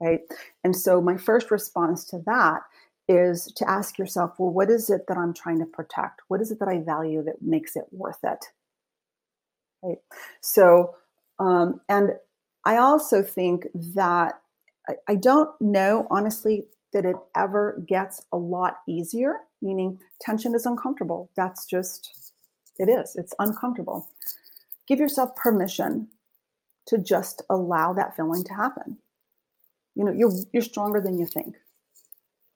right? 0.00 0.20
And 0.64 0.76
so 0.76 1.00
my 1.02 1.16
first 1.16 1.50
response 1.50 2.04
to 2.06 2.20
that 2.26 2.62
is 3.08 3.46
to 3.56 3.68
ask 3.68 3.98
yourself, 3.98 4.34
well, 4.38 4.50
what 4.52 4.70
is 4.70 4.90
it 4.90 5.06
that 5.08 5.18
I'm 5.18 5.34
trying 5.34 5.58
to 5.60 5.66
protect? 5.66 6.22
What 6.28 6.40
is 6.40 6.52
it 6.52 6.60
that 6.60 6.68
I 6.68 6.78
value 6.78 7.24
that 7.24 7.42
makes 7.42 7.76
it 7.76 7.86
worth 7.92 8.20
it? 8.24 8.44
Right. 9.82 9.98
So, 10.40 10.94
um, 11.38 11.80
and 11.88 12.12
I 12.64 12.76
also 12.78 13.22
think 13.22 13.66
that 13.74 14.40
I, 14.88 14.94
I 15.08 15.14
don't 15.16 15.50
know, 15.60 16.06
honestly, 16.10 16.66
that 16.92 17.04
it 17.04 17.16
ever 17.36 17.82
gets 17.86 18.22
a 18.32 18.36
lot 18.36 18.78
easier, 18.88 19.40
meaning 19.60 19.98
tension 20.20 20.54
is 20.54 20.66
uncomfortable. 20.66 21.30
That's 21.36 21.66
just, 21.66 22.32
it 22.78 22.88
is, 22.88 23.16
it's 23.16 23.34
uncomfortable. 23.38 24.08
Give 24.86 24.98
yourself 24.98 25.34
permission 25.36 26.08
to 26.86 26.98
just 26.98 27.42
allow 27.50 27.92
that 27.92 28.16
feeling 28.16 28.44
to 28.44 28.54
happen. 28.54 28.98
You 29.94 30.04
know, 30.04 30.12
you're, 30.12 30.32
you're 30.52 30.62
stronger 30.62 31.00
than 31.00 31.18
you 31.18 31.26
think. 31.26 31.56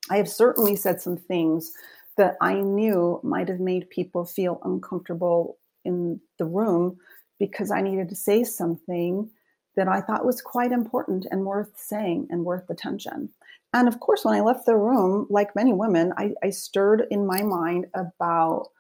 I 0.09 0.17
have 0.17 0.29
certainly 0.29 0.77
said 0.77 1.01
some 1.01 1.17
things 1.17 1.73
that 2.17 2.37
I 2.41 2.55
knew 2.55 3.21
might 3.23 3.49
have 3.49 3.61
made 3.61 3.91
people 3.91 4.25
feel 4.25 4.61
uncomfortable 4.65 5.59
in 5.85 6.21
the 6.39 6.45
room 6.45 6.99
because 7.39 7.71
I 7.71 7.81
needed 7.81 8.09
to 8.11 8.17
say 8.17 8.45
something 8.45 9.31
that 9.77 9.89
I 9.89 10.01
thought 10.01 10.27
was 10.27 10.43
quite 10.43 10.73
important 10.73 11.27
and 11.31 11.47
worth 11.47 11.71
saying 11.77 12.29
and 12.31 12.45
worth 12.45 12.69
attention. 12.69 13.31
And 13.73 13.87
of 13.87 14.01
course, 14.01 14.25
when 14.25 14.35
I 14.35 14.41
left 14.41 14.67
the 14.67 14.77
room, 14.77 15.27
like 15.31 15.55
many 15.55 15.73
women, 15.73 16.13
I, 16.17 16.33
I 16.43 16.51
stirred 16.51 17.07
in 17.11 17.27
my 17.27 17.43
mind 17.43 17.87
about 17.95 18.71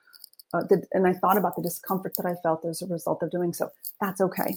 uh, 0.53 0.62
the, 0.68 0.85
and 0.92 1.07
I 1.07 1.12
thought 1.12 1.37
about 1.37 1.55
the 1.55 1.62
discomfort 1.62 2.14
that 2.16 2.26
I 2.26 2.35
felt 2.42 2.64
as 2.64 2.83
a 2.83 2.87
result 2.87 3.22
of 3.22 3.31
doing 3.31 3.53
so. 3.53 3.70
That's 4.00 4.20
okay. 4.20 4.57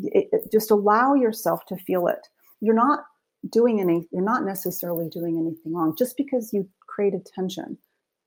It, 0.00 0.28
it, 0.32 0.52
just 0.52 0.70
allow 0.70 1.14
yourself 1.14 1.66
to 1.66 1.76
feel 1.76 2.06
it. 2.06 2.28
You're 2.60 2.74
not 2.74 3.04
doing 3.50 3.80
any. 3.80 4.06
You're 4.12 4.22
not 4.22 4.44
necessarily 4.44 5.08
doing 5.08 5.38
anything 5.38 5.74
wrong. 5.74 5.96
Just 5.96 6.16
because 6.16 6.52
you 6.52 6.68
create 6.86 7.14
tension 7.24 7.76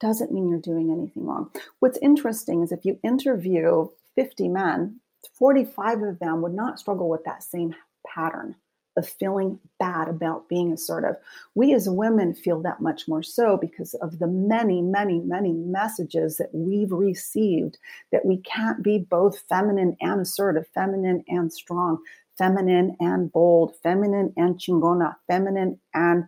doesn't 0.02 0.32
mean 0.32 0.50
you're 0.50 0.60
doing 0.60 0.92
anything 0.92 1.26
wrong. 1.26 1.50
What's 1.80 1.98
interesting 2.02 2.62
is 2.62 2.72
if 2.72 2.86
you 2.86 3.00
interview 3.04 3.88
50 4.16 4.50
men, 4.50 5.00
45 5.34 6.02
of 6.04 6.20
them 6.20 6.42
would 6.42 6.54
not 6.54 6.80
struggle 6.80 7.10
with 7.10 7.24
that 7.24 7.42
same 7.42 7.74
pattern 8.06 8.56
of 8.98 9.08
feeling 9.08 9.60
bad 9.80 10.10
about 10.10 10.50
being 10.50 10.74
assertive. 10.74 11.16
We 11.56 11.74
as 11.74 11.88
women 11.88 12.34
feel 12.34 12.62
that 12.64 12.82
much 12.82 13.08
more 13.08 13.24
so 13.24 13.56
because 13.56 13.94
of 13.96 14.20
the 14.20 14.28
many, 14.28 14.82
many, 14.82 15.20
many 15.20 15.54
messages 15.54 16.38
that 16.38 16.54
we've 16.54 16.92
received 16.92 17.78
that 18.12 18.26
we 18.26 18.38
can't 18.38 18.84
be 18.84 18.98
both 18.98 19.40
feminine 19.48 19.96
and 20.02 20.22
assertive, 20.22 20.66
feminine 20.74 21.24
and 21.28 21.54
strong, 21.54 22.00
feminine 22.38 22.98
and 23.00 23.32
bold, 23.32 23.76
feminine 23.82 24.34
and 24.36 24.60
chingona, 24.60 25.16
feminine 25.28 25.80
and 25.94 26.26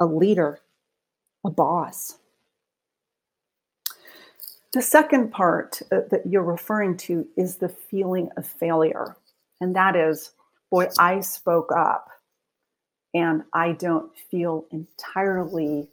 a 0.00 0.06
leader, 0.06 0.60
a 1.44 1.50
boss. 1.50 2.16
The 4.72 4.82
second 4.82 5.32
part 5.32 5.82
uh, 5.90 6.00
that 6.10 6.22
you're 6.26 6.42
referring 6.42 6.96
to 6.98 7.26
is 7.36 7.56
the 7.56 7.68
feeling 7.68 8.30
of 8.36 8.46
failure. 8.46 9.16
And 9.60 9.74
that 9.74 9.96
is 9.96 10.30
boy, 10.70 10.88
I 10.98 11.20
spoke 11.20 11.70
up 11.76 12.08
and 13.12 13.42
I 13.52 13.72
don't 13.72 14.10
feel 14.30 14.66
entirely, 14.70 15.90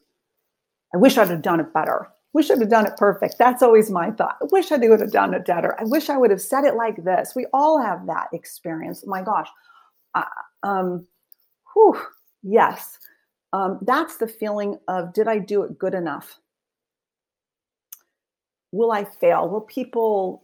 I 0.93 0.97
wish 0.97 1.17
I'd 1.17 1.29
have 1.29 1.41
done 1.41 1.59
it 1.59 1.73
better. 1.73 2.09
Wish 2.33 2.51
I'd 2.51 2.59
have 2.59 2.69
done 2.69 2.85
it 2.85 2.97
perfect. 2.97 3.35
That's 3.39 3.63
always 3.63 3.89
my 3.89 4.11
thought. 4.11 4.37
I 4.41 4.45
wish 4.51 4.71
I 4.71 4.77
would 4.77 4.99
have 4.99 5.11
done 5.11 5.33
it 5.33 5.45
better. 5.45 5.75
I 5.79 5.85
wish 5.85 6.09
I 6.09 6.17
would 6.17 6.29
have 6.29 6.41
said 6.41 6.65
it 6.65 6.75
like 6.75 7.03
this. 7.03 7.33
We 7.35 7.47
all 7.53 7.81
have 7.81 8.05
that 8.07 8.27
experience. 8.33 9.05
My 9.07 9.23
gosh. 9.23 9.47
Uh, 10.13 10.23
um, 10.61 11.07
whew, 11.73 11.99
yes. 12.43 12.99
Um, 13.53 13.79
that's 13.81 14.17
the 14.17 14.27
feeling 14.27 14.77
of 14.87 15.13
did 15.13 15.27
I 15.27 15.39
do 15.39 15.63
it 15.63 15.79
good 15.79 15.95
enough? 15.95 16.37
Will 18.71 18.91
I 18.91 19.05
fail? 19.05 19.49
Will 19.49 19.61
people 19.61 20.43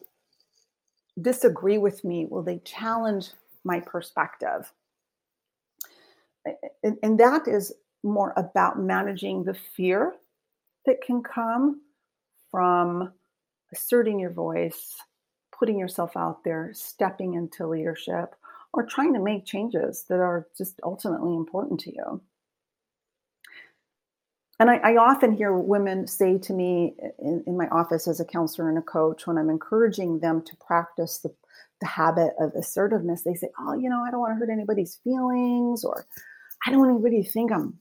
disagree 1.22 1.78
with 1.78 2.04
me? 2.04 2.26
Will 2.26 2.42
they 2.42 2.60
challenge 2.60 3.30
my 3.64 3.80
perspective. 3.80 4.72
And, 6.84 7.20
that 7.20 7.48
is 7.48 7.74
more 8.04 8.34
about 8.36 8.80
managing 8.80 9.44
the 9.44 9.54
fear 9.54 10.14
that 10.86 11.02
can 11.02 11.24
come 11.24 11.82
from 12.52 13.14
asserting 13.72 14.20
your 14.20 14.32
voice, 14.32 14.96
putting 15.58 15.80
yourself 15.80 16.18
out 16.18 16.44
there, 16.44 16.72
stepping 16.74 17.36
into 17.36 17.66
leadership, 17.66 18.36
or 18.74 18.86
trying 18.86 19.14
to 19.14 19.22
make 19.22 19.46
changes 19.46 20.04
that 20.10 20.20
are 20.20 20.48
just 20.58 20.80
ultimately 20.84 21.34
important 21.34 21.80
to 21.80 21.94
you. 21.94 22.22
And 24.64 24.70
I, 24.70 24.78
I 24.78 24.96
often 24.96 25.36
hear 25.36 25.52
women 25.54 26.08
say 26.08 26.38
to 26.38 26.54
me 26.54 26.96
in, 27.20 27.44
in, 27.46 27.58
my 27.58 27.68
office 27.68 28.08
as 28.08 28.22
a 28.22 28.26
counselor 28.26 28.70
and 28.70 28.78
a 28.78 28.82
coach 28.82 29.28
when 29.28 29.38
I'm 29.38 29.50
encouraging 29.50 30.20
them 30.20 30.42
to 30.42 30.56
practice 30.66 31.18
the 31.18 31.36
the 31.82 31.88
habit 31.88 32.32
of 32.40 32.54
assertiveness, 32.56 33.24
they 33.24 33.34
say, 33.34 33.50
oh, 33.60 33.74
you 33.74 33.90
know, 33.90 34.06
I 34.08 34.10
don't 34.10 34.22
want 34.22 34.32
to 34.32 34.40
hurt 34.40 34.50
anybody's 34.50 35.02
feelings, 35.04 35.84
or 35.84 36.06
I 36.66 36.72
don't 36.72 36.80
want 36.80 36.92
anybody 36.92 37.24
to 37.24 37.30
think 37.30 37.52
I'm 37.52 37.78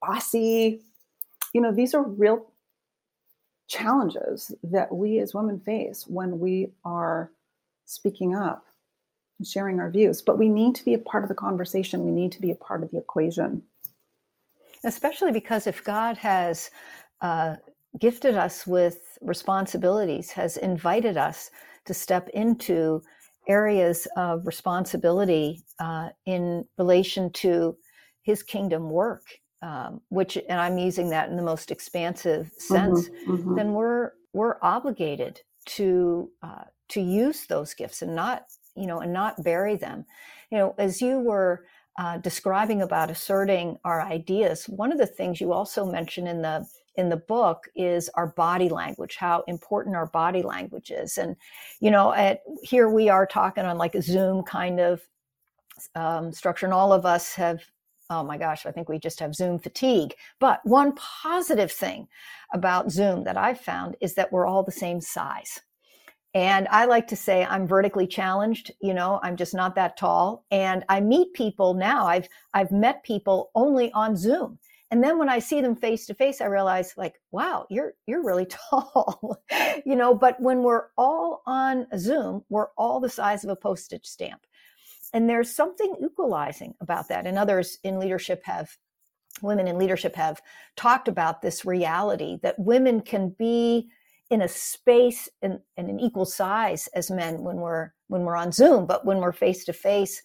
bossy. 0.00 0.80
You 1.52 1.60
know, 1.60 1.70
these 1.70 1.92
are 1.92 2.02
real 2.02 2.50
challenges 3.68 4.54
that 4.62 4.90
we 4.90 5.18
as 5.18 5.34
women 5.34 5.60
face 5.60 6.06
when 6.06 6.40
we 6.40 6.72
are 6.82 7.30
speaking 7.84 8.34
up 8.34 8.64
and 9.38 9.46
sharing 9.46 9.80
our 9.80 9.90
views. 9.90 10.22
But 10.22 10.38
we 10.38 10.48
need 10.48 10.74
to 10.76 10.84
be 10.86 10.94
a 10.94 10.98
part 10.98 11.24
of 11.24 11.28
the 11.28 11.34
conversation, 11.34 12.06
we 12.06 12.10
need 12.10 12.32
to 12.32 12.40
be 12.40 12.52
a 12.52 12.56
part 12.56 12.82
of 12.82 12.90
the 12.90 12.96
equation. 12.96 13.64
Especially 14.84 15.32
because 15.32 15.66
if 15.66 15.84
God 15.84 16.16
has 16.16 16.70
uh, 17.20 17.56
gifted 17.98 18.34
us 18.34 18.66
with 18.66 19.18
responsibilities, 19.20 20.30
has 20.30 20.56
invited 20.56 21.16
us 21.16 21.50
to 21.84 21.94
step 21.94 22.28
into 22.30 23.02
areas 23.48 24.06
of 24.16 24.46
responsibility 24.46 25.62
uh, 25.78 26.10
in 26.26 26.64
relation 26.78 27.30
to 27.32 27.76
his 28.22 28.42
kingdom 28.42 28.90
work, 28.90 29.22
um, 29.62 30.00
which, 30.08 30.36
and 30.48 30.60
I'm 30.60 30.78
using 30.78 31.10
that 31.10 31.28
in 31.28 31.36
the 31.36 31.42
most 31.42 31.70
expansive 31.70 32.46
mm-hmm, 32.46 32.74
sense, 32.74 33.08
mm-hmm, 33.08 33.32
mm-hmm. 33.32 33.54
then 33.56 33.72
we're 33.72 34.12
we're 34.32 34.58
obligated 34.62 35.40
to 35.66 36.30
uh, 36.42 36.64
to 36.90 37.00
use 37.00 37.46
those 37.46 37.74
gifts 37.74 38.02
and 38.02 38.14
not 38.14 38.44
you 38.76 38.86
know 38.86 39.00
and 39.00 39.12
not 39.12 39.42
bury 39.42 39.76
them. 39.76 40.04
You 40.50 40.58
know, 40.58 40.74
as 40.78 41.02
you 41.02 41.20
were 41.20 41.64
uh, 42.00 42.16
describing 42.16 42.80
about 42.80 43.10
asserting 43.10 43.76
our 43.84 44.00
ideas, 44.00 44.64
one 44.64 44.90
of 44.90 44.96
the 44.96 45.06
things 45.06 45.38
you 45.38 45.52
also 45.52 45.84
mention 45.84 46.26
in 46.26 46.40
the 46.40 46.66
in 46.96 47.10
the 47.10 47.16
book 47.16 47.68
is 47.76 48.08
our 48.14 48.28
body 48.28 48.70
language, 48.70 49.16
how 49.16 49.44
important 49.46 49.94
our 49.94 50.06
body 50.06 50.42
language 50.42 50.90
is. 50.90 51.18
And, 51.18 51.36
you 51.78 51.90
know, 51.90 52.12
at 52.14 52.40
here 52.62 52.88
we 52.88 53.10
are 53.10 53.26
talking 53.26 53.64
on 53.64 53.76
like 53.76 53.94
a 53.94 54.02
Zoom 54.02 54.42
kind 54.44 54.80
of 54.80 55.02
um, 55.94 56.32
structure, 56.32 56.64
and 56.64 56.72
all 56.72 56.90
of 56.92 57.04
us 57.04 57.34
have, 57.34 57.60
oh 58.08 58.24
my 58.24 58.38
gosh, 58.38 58.64
I 58.64 58.72
think 58.72 58.88
we 58.88 58.98
just 58.98 59.20
have 59.20 59.34
Zoom 59.34 59.58
fatigue. 59.58 60.14
But 60.38 60.60
one 60.64 60.94
positive 60.94 61.70
thing 61.70 62.08
about 62.54 62.90
Zoom 62.90 63.24
that 63.24 63.36
I've 63.36 63.60
found 63.60 63.96
is 64.00 64.14
that 64.14 64.32
we're 64.32 64.46
all 64.46 64.62
the 64.62 64.72
same 64.72 65.02
size. 65.02 65.60
And 66.32 66.68
I 66.68 66.84
like 66.84 67.08
to 67.08 67.16
say 67.16 67.44
I'm 67.44 67.66
vertically 67.66 68.06
challenged, 68.06 68.70
you 68.80 68.94
know, 68.94 69.18
I'm 69.22 69.36
just 69.36 69.54
not 69.54 69.74
that 69.74 69.96
tall. 69.96 70.44
And 70.50 70.84
I 70.88 71.00
meet 71.00 71.32
people 71.34 71.74
now. 71.74 72.06
I've 72.06 72.28
I've 72.54 72.70
met 72.70 73.02
people 73.02 73.50
only 73.54 73.90
on 73.92 74.16
Zoom 74.16 74.58
and 74.90 75.02
then 75.02 75.18
when 75.18 75.28
i 75.28 75.38
see 75.38 75.60
them 75.60 75.76
face 75.76 76.06
to 76.06 76.14
face 76.14 76.40
i 76.40 76.46
realize 76.46 76.94
like 76.96 77.20
wow 77.30 77.66
you're 77.70 77.94
you're 78.06 78.24
really 78.24 78.46
tall 78.70 79.42
you 79.84 79.96
know 79.96 80.14
but 80.14 80.40
when 80.40 80.62
we're 80.62 80.86
all 80.96 81.42
on 81.46 81.86
zoom 81.98 82.44
we're 82.48 82.68
all 82.76 83.00
the 83.00 83.08
size 83.08 83.44
of 83.44 83.50
a 83.50 83.56
postage 83.56 84.06
stamp 84.06 84.46
and 85.12 85.28
there's 85.28 85.54
something 85.54 85.96
equalizing 86.04 86.74
about 86.80 87.08
that 87.08 87.26
and 87.26 87.38
others 87.38 87.78
in 87.82 87.98
leadership 87.98 88.42
have 88.44 88.76
women 89.42 89.68
in 89.68 89.78
leadership 89.78 90.14
have 90.16 90.40
talked 90.76 91.08
about 91.08 91.40
this 91.40 91.64
reality 91.64 92.38
that 92.42 92.58
women 92.58 93.00
can 93.00 93.34
be 93.38 93.88
in 94.30 94.42
a 94.42 94.48
space 94.48 95.28
and, 95.42 95.60
an 95.76 96.00
equal 96.00 96.24
size 96.24 96.86
as 96.94 97.10
men 97.10 97.42
when 97.42 97.56
we're 97.56 97.90
when 98.08 98.22
we're 98.22 98.36
on 98.36 98.52
zoom 98.52 98.86
but 98.86 99.04
when 99.04 99.18
we're 99.18 99.32
face 99.32 99.64
to 99.64 99.72
face 99.72 100.22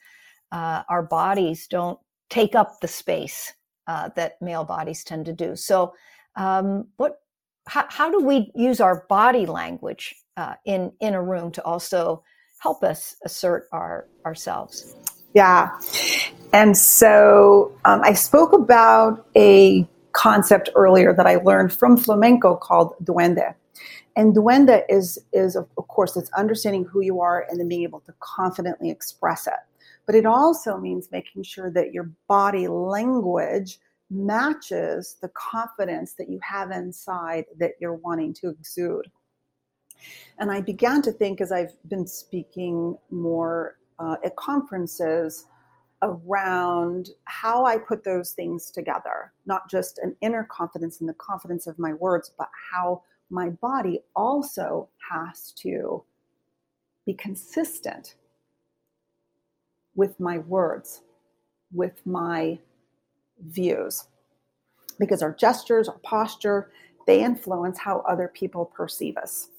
our 0.51 1.03
bodies 1.03 1.67
don't 1.67 1.99
take 2.29 2.55
up 2.55 2.79
the 2.81 2.87
space 2.87 3.53
uh, 3.87 4.09
that 4.15 4.41
male 4.41 4.63
bodies 4.63 5.03
tend 5.03 5.25
to 5.25 5.33
do. 5.33 5.55
So, 5.55 5.93
um, 6.35 6.87
what? 6.97 7.19
How, 7.67 7.85
how, 7.89 8.11
do 8.11 8.19
we 8.19 8.51
use 8.53 8.79
our 8.79 9.05
body 9.09 9.47
language 9.47 10.15
uh, 10.37 10.53
in 10.65 10.91
in 10.99 11.15
a 11.15 11.21
room 11.21 11.51
to 11.53 11.63
also 11.63 12.23
help 12.59 12.83
us 12.83 13.15
assert 13.23 13.67
our 13.71 14.07
ourselves? 14.25 14.95
Yeah, 15.33 15.69
and 16.53 16.77
so 16.77 17.71
um, 17.85 18.01
I 18.03 18.13
spoke 18.13 18.53
about 18.53 19.27
a 19.35 19.87
concept 20.11 20.69
earlier 20.75 21.13
that 21.13 21.27
I 21.27 21.37
learned 21.37 21.73
from 21.73 21.97
flamenco 21.97 22.55
called 22.55 22.93
duende. 23.03 23.53
And 24.15 24.35
duende 24.35 24.83
is 24.89 25.19
is 25.33 25.55
of 25.55 25.87
course 25.87 26.15
it's 26.15 26.31
understanding 26.31 26.85
who 26.85 27.01
you 27.01 27.19
are 27.19 27.45
and 27.49 27.59
then 27.59 27.67
being 27.67 27.83
able 27.83 27.99
to 28.01 28.13
confidently 28.19 28.89
express 28.89 29.47
it. 29.47 29.53
But 30.05 30.15
it 30.15 30.25
also 30.25 30.77
means 30.77 31.09
making 31.11 31.43
sure 31.43 31.71
that 31.71 31.93
your 31.93 32.11
body 32.27 32.67
language 32.67 33.79
matches 34.09 35.17
the 35.21 35.29
confidence 35.29 36.13
that 36.13 36.29
you 36.29 36.39
have 36.43 36.71
inside 36.71 37.45
that 37.57 37.73
you're 37.79 37.95
wanting 37.95 38.33
to 38.35 38.49
exude. 38.49 39.09
And 40.37 40.51
I 40.51 40.61
began 40.61 41.01
to 41.03 41.11
think 41.11 41.41
as 41.41 41.51
I've 41.51 41.75
been 41.89 42.05
speaking 42.05 42.97
more 43.09 43.77
uh, 43.97 44.17
at 44.23 44.35
conferences 44.35 45.45
around 46.01 47.09
how 47.23 47.65
I 47.65 47.77
put 47.77 48.03
those 48.03 48.31
things 48.31 48.69
together, 48.69 49.33
not 49.45 49.69
just 49.69 49.97
an 49.99 50.15
inner 50.21 50.47
confidence 50.51 51.01
in 51.01 51.07
the 51.07 51.13
confidence 51.15 51.67
of 51.67 51.79
my 51.79 51.93
words, 51.93 52.31
but 52.37 52.49
how 52.71 53.01
my 53.29 53.49
body 53.49 54.01
also 54.15 54.89
has 55.11 55.51
to 55.57 56.03
be 57.05 57.13
consistent 57.13 58.15
with 59.95 60.19
my 60.19 60.39
words, 60.39 61.01
with 61.73 62.05
my 62.05 62.59
views. 63.39 64.07
Because 64.99 65.21
our 65.21 65.33
gestures, 65.33 65.87
our 65.87 65.97
posture, 65.99 66.71
they 67.07 67.23
influence 67.23 67.77
how 67.77 67.99
other 68.07 68.27
people 68.33 68.65
perceive 68.65 69.17
us. 69.17 69.49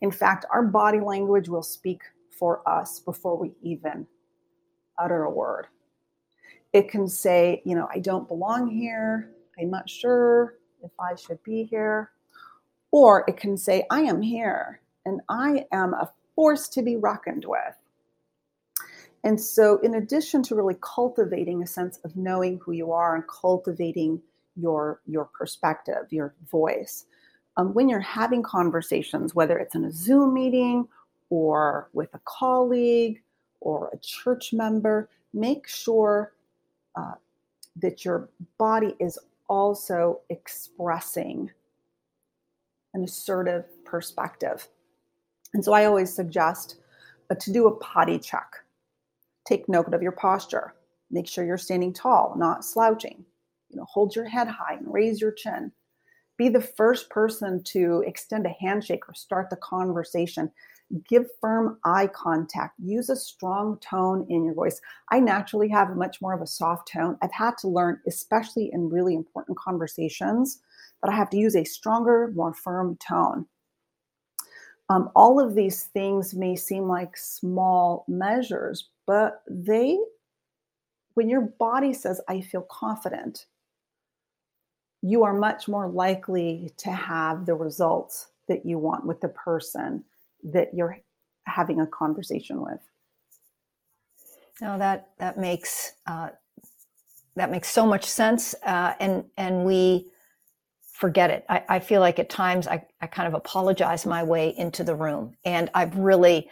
In 0.00 0.10
fact, 0.10 0.44
our 0.50 0.62
body 0.62 1.00
language 1.00 1.48
will 1.48 1.62
speak 1.62 2.02
for 2.30 2.68
us 2.68 3.00
before 3.00 3.36
we 3.38 3.52
even 3.62 4.06
utter 4.98 5.24
a 5.24 5.30
word. 5.30 5.66
It 6.72 6.90
can 6.90 7.08
say, 7.08 7.62
you 7.64 7.76
know, 7.76 7.88
I 7.92 8.00
don't 8.00 8.26
belong 8.26 8.68
here. 8.68 9.30
I'm 9.58 9.70
not 9.70 9.88
sure 9.88 10.54
if 10.82 10.90
I 10.98 11.14
should 11.14 11.42
be 11.44 11.64
here. 11.64 12.10
Or 12.94 13.24
it 13.26 13.36
can 13.36 13.56
say, 13.56 13.84
I 13.90 14.02
am 14.02 14.22
here 14.22 14.80
and 15.04 15.20
I 15.28 15.66
am 15.72 15.94
a 15.94 16.12
force 16.36 16.68
to 16.68 16.80
be 16.80 16.94
reckoned 16.94 17.44
with. 17.44 17.74
And 19.24 19.40
so, 19.40 19.78
in 19.78 19.96
addition 19.96 20.44
to 20.44 20.54
really 20.54 20.76
cultivating 20.80 21.60
a 21.60 21.66
sense 21.66 21.98
of 22.04 22.14
knowing 22.14 22.60
who 22.60 22.70
you 22.70 22.92
are 22.92 23.16
and 23.16 23.24
cultivating 23.26 24.22
your, 24.54 25.00
your 25.06 25.24
perspective, 25.24 26.06
your 26.10 26.36
voice, 26.48 27.06
um, 27.56 27.74
when 27.74 27.88
you're 27.88 27.98
having 27.98 28.44
conversations, 28.44 29.34
whether 29.34 29.58
it's 29.58 29.74
in 29.74 29.86
a 29.86 29.92
Zoom 29.92 30.32
meeting 30.32 30.86
or 31.30 31.88
with 31.94 32.14
a 32.14 32.20
colleague 32.26 33.20
or 33.58 33.90
a 33.92 33.98
church 33.98 34.52
member, 34.52 35.08
make 35.32 35.66
sure 35.66 36.32
uh, 36.94 37.14
that 37.74 38.04
your 38.04 38.28
body 38.56 38.94
is 39.00 39.18
also 39.48 40.20
expressing 40.30 41.50
an 42.94 43.04
assertive 43.04 43.64
perspective. 43.84 44.68
And 45.52 45.64
so 45.64 45.72
I 45.72 45.84
always 45.84 46.12
suggest 46.12 46.76
uh, 47.30 47.34
to 47.36 47.52
do 47.52 47.66
a 47.66 47.76
potty 47.76 48.18
check. 48.18 48.46
Take 49.46 49.68
note 49.68 49.92
of 49.92 50.02
your 50.02 50.12
posture. 50.12 50.74
Make 51.10 51.28
sure 51.28 51.44
you're 51.44 51.58
standing 51.58 51.92
tall, 51.92 52.34
not 52.36 52.64
slouching. 52.64 53.24
You 53.70 53.76
know, 53.76 53.84
hold 53.84 54.16
your 54.16 54.24
head 54.24 54.48
high 54.48 54.74
and 54.74 54.92
raise 54.92 55.20
your 55.20 55.32
chin. 55.32 55.70
Be 56.36 56.48
the 56.48 56.60
first 56.60 57.10
person 57.10 57.62
to 57.64 58.02
extend 58.06 58.46
a 58.46 58.56
handshake 58.60 59.08
or 59.08 59.14
start 59.14 59.50
the 59.50 59.56
conversation 59.56 60.50
give 61.08 61.26
firm 61.40 61.78
eye 61.84 62.08
contact, 62.08 62.74
use 62.78 63.08
a 63.08 63.16
strong 63.16 63.78
tone 63.78 64.26
in 64.28 64.44
your 64.44 64.54
voice. 64.54 64.80
I 65.10 65.20
naturally 65.20 65.68
have 65.68 65.96
much 65.96 66.20
more 66.20 66.34
of 66.34 66.42
a 66.42 66.46
soft 66.46 66.90
tone. 66.92 67.16
I've 67.22 67.32
had 67.32 67.56
to 67.58 67.68
learn, 67.68 68.00
especially 68.06 68.70
in 68.72 68.90
really 68.90 69.14
important 69.14 69.58
conversations, 69.58 70.60
that 71.04 71.12
I 71.12 71.16
have 71.16 71.30
to 71.30 71.36
use 71.36 71.54
a 71.54 71.64
stronger, 71.64 72.32
more 72.34 72.54
firm 72.54 72.96
tone. 72.96 73.46
Um, 74.88 75.10
all 75.14 75.40
of 75.40 75.54
these 75.54 75.84
things 75.84 76.34
may 76.34 76.56
seem 76.56 76.84
like 76.84 77.16
small 77.16 78.04
measures, 78.08 78.88
but 79.06 79.42
they, 79.48 79.98
when 81.14 81.28
your 81.28 81.42
body 81.42 81.92
says, 81.92 82.20
I 82.28 82.40
feel 82.40 82.62
confident, 82.70 83.46
you 85.02 85.24
are 85.24 85.34
much 85.34 85.68
more 85.68 85.88
likely 85.88 86.72
to 86.78 86.90
have 86.90 87.46
the 87.46 87.54
results 87.54 88.28
that 88.48 88.64
you 88.64 88.78
want 88.78 89.06
with 89.06 89.20
the 89.20 89.28
person 89.28 90.04
that 90.42 90.74
you're 90.74 90.98
having 91.46 91.80
a 91.80 91.86
conversation 91.86 92.62
with. 92.62 92.80
No, 94.60 94.78
that 94.78 95.10
that 95.18 95.38
makes 95.38 95.92
uh, 96.06 96.30
that 97.36 97.50
makes 97.50 97.68
so 97.68 97.86
much 97.86 98.04
sense, 98.06 98.54
uh, 98.64 98.94
and 99.00 99.24
and 99.36 99.64
we 99.64 100.10
forget 100.94 101.30
it. 101.30 101.46
I, 101.50 101.64
I 101.68 101.80
feel 101.80 102.00
like 102.02 102.20
at 102.20 102.30
times 102.30 102.68
I, 102.68 102.86
I 103.02 103.08
kind 103.08 103.28
of 103.28 103.34
apologize 103.34 104.06
my 104.06 104.24
way 104.24 104.54
into 104.58 104.84
the 104.84 104.96
room, 104.96 105.36
and 105.44 105.70
I've 105.74 105.96
really 105.98 106.50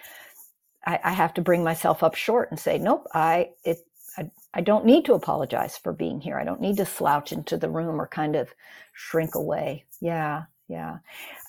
I, 0.86 1.00
I 1.04 1.12
have 1.12 1.34
to 1.36 1.42
bring 1.42 1.64
myself 1.64 2.04
up 2.04 2.16
short 2.16 2.50
and 2.52 2.60
say, 2.60 2.78
nope, 2.78 3.08
I 3.14 3.50
it 3.64 3.78
I, 4.18 4.30
I 4.54 4.62
don't 4.62 4.86
need 4.86 5.06
to 5.06 5.14
apologize 5.14 5.78
for 5.78 5.94
being 5.94 6.20
here. 6.20 6.38
I 6.38 6.44
don't 6.44 6.62
need 6.62 6.78
to 6.78 6.86
slouch 6.86 7.32
into 7.32 7.58
the 7.58 7.70
room 7.70 8.00
or 8.00 8.08
kind 8.08 8.36
of 8.36 8.50
shrink 8.94 9.36
away. 9.36 9.86
Yeah, 10.02 10.44
yeah. 10.68 10.98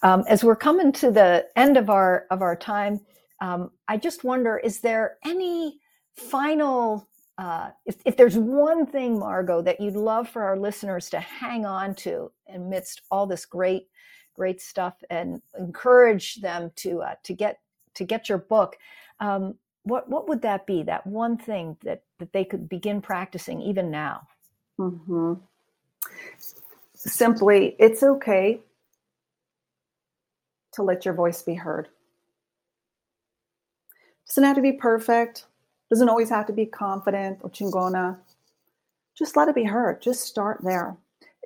Um, 0.03 0.25
as 0.29 0.43
we're 0.45 0.57
coming 0.57 0.93
to 0.93 1.11
the 1.11 1.47
end 1.57 1.77
of 1.77 1.89
our 1.91 2.27
of 2.31 2.41
our 2.43 2.55
time, 2.57 3.01
um, 3.41 3.71
I 3.89 3.97
just 3.97 4.23
wonder: 4.25 4.57
is 4.59 4.81
there 4.81 5.17
any 5.25 5.79
final? 6.17 7.07
Uh, 7.37 7.69
if, 7.85 7.95
if 8.05 8.15
there's 8.15 8.37
one 8.37 8.85
thing, 8.85 9.17
Margo, 9.17 9.61
that 9.61 9.81
you'd 9.81 9.95
love 9.95 10.29
for 10.29 10.43
our 10.43 10.57
listeners 10.57 11.09
to 11.09 11.19
hang 11.19 11.65
on 11.65 11.95
to 11.95 12.31
amidst 12.53 13.01
all 13.09 13.25
this 13.25 13.45
great, 13.45 13.87
great 14.35 14.61
stuff, 14.61 14.95
and 15.09 15.41
encourage 15.57 16.35
them 16.41 16.71
to 16.75 17.01
uh, 17.01 17.15
to 17.23 17.33
get 17.33 17.59
to 17.95 18.03
get 18.03 18.29
your 18.29 18.37
book, 18.37 18.77
um, 19.19 19.55
what 19.83 20.09
what 20.09 20.27
would 20.27 20.41
that 20.43 20.65
be? 20.65 20.83
That 20.83 21.05
one 21.07 21.37
thing 21.37 21.77
that 21.83 22.03
that 22.19 22.33
they 22.33 22.45
could 22.45 22.69
begin 22.69 23.01
practicing 23.01 23.61
even 23.61 23.89
now. 23.89 24.27
Mm-hmm. 24.79 25.33
Simply, 26.95 27.75
it's 27.79 28.03
okay 28.03 28.61
to 30.73 30.83
let 30.83 31.05
your 31.05 31.13
voice 31.13 31.41
be 31.41 31.55
heard. 31.55 31.89
Doesn't 34.27 34.43
have 34.43 34.55
to 34.55 34.61
be 34.61 34.71
perfect, 34.71 35.45
doesn't 35.93 36.09
always 36.09 36.29
have 36.31 36.47
to 36.47 36.53
be 36.53 36.65
confident 36.65 37.37
or 37.43 37.51
chingona. 37.51 38.17
Just 39.15 39.37
let 39.37 39.47
it 39.47 39.53
be 39.53 39.63
heard. 39.63 40.01
Just 40.01 40.21
start 40.21 40.59
there. 40.63 40.97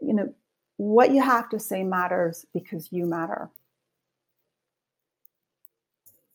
You 0.02 0.14
know, 0.14 0.34
what 0.78 1.12
you 1.12 1.22
have 1.22 1.50
to 1.50 1.60
say 1.60 1.84
matters 1.84 2.46
because 2.54 2.88
you 2.90 3.06
matter. 3.06 3.50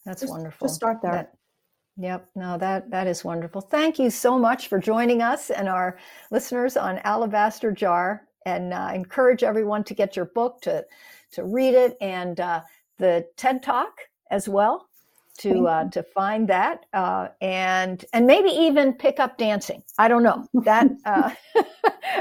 That's 0.05 0.21
just, 0.21 0.31
wonderful. 0.31 0.69
Just 0.69 0.75
start 0.75 0.99
there. 1.01 1.13
That, 1.13 1.35
yep. 1.97 2.29
No, 2.35 2.59
that 2.59 2.91
that 2.91 3.07
is 3.07 3.25
wonderful. 3.25 3.63
Thank 3.63 3.99
you 3.99 4.11
so 4.11 4.39
much 4.39 4.69
for 4.69 4.79
joining 4.79 5.23
us 5.23 5.49
and 5.49 5.67
our 5.67 5.97
listeners 6.31 6.77
on 6.77 6.99
Alabaster 7.05 7.73
Jar. 7.73 8.27
And 8.45 8.75
uh, 8.75 8.91
encourage 8.93 9.43
everyone 9.43 9.85
to 9.85 9.95
get 9.95 10.17
your 10.17 10.27
book 10.27 10.61
to 10.63 10.85
to 11.31 11.45
read 11.45 11.73
it 11.73 11.97
and 12.03 12.39
uh, 12.41 12.61
the 12.99 13.27
TED 13.39 13.63
Talk 13.63 14.01
as 14.31 14.51
well 14.51 14.89
to 15.39 15.67
uh, 15.67 15.89
to 15.91 16.03
find 16.03 16.49
that 16.49 16.87
uh, 16.93 17.29
and 17.41 18.05
and 18.13 18.27
maybe 18.27 18.51
even 18.51 18.93
pick 18.93 19.19
up 19.19 19.39
dancing. 19.39 19.83
I 19.99 20.09
don't 20.09 20.23
know 20.23 20.47
that 20.65 20.89
uh, 21.05 21.31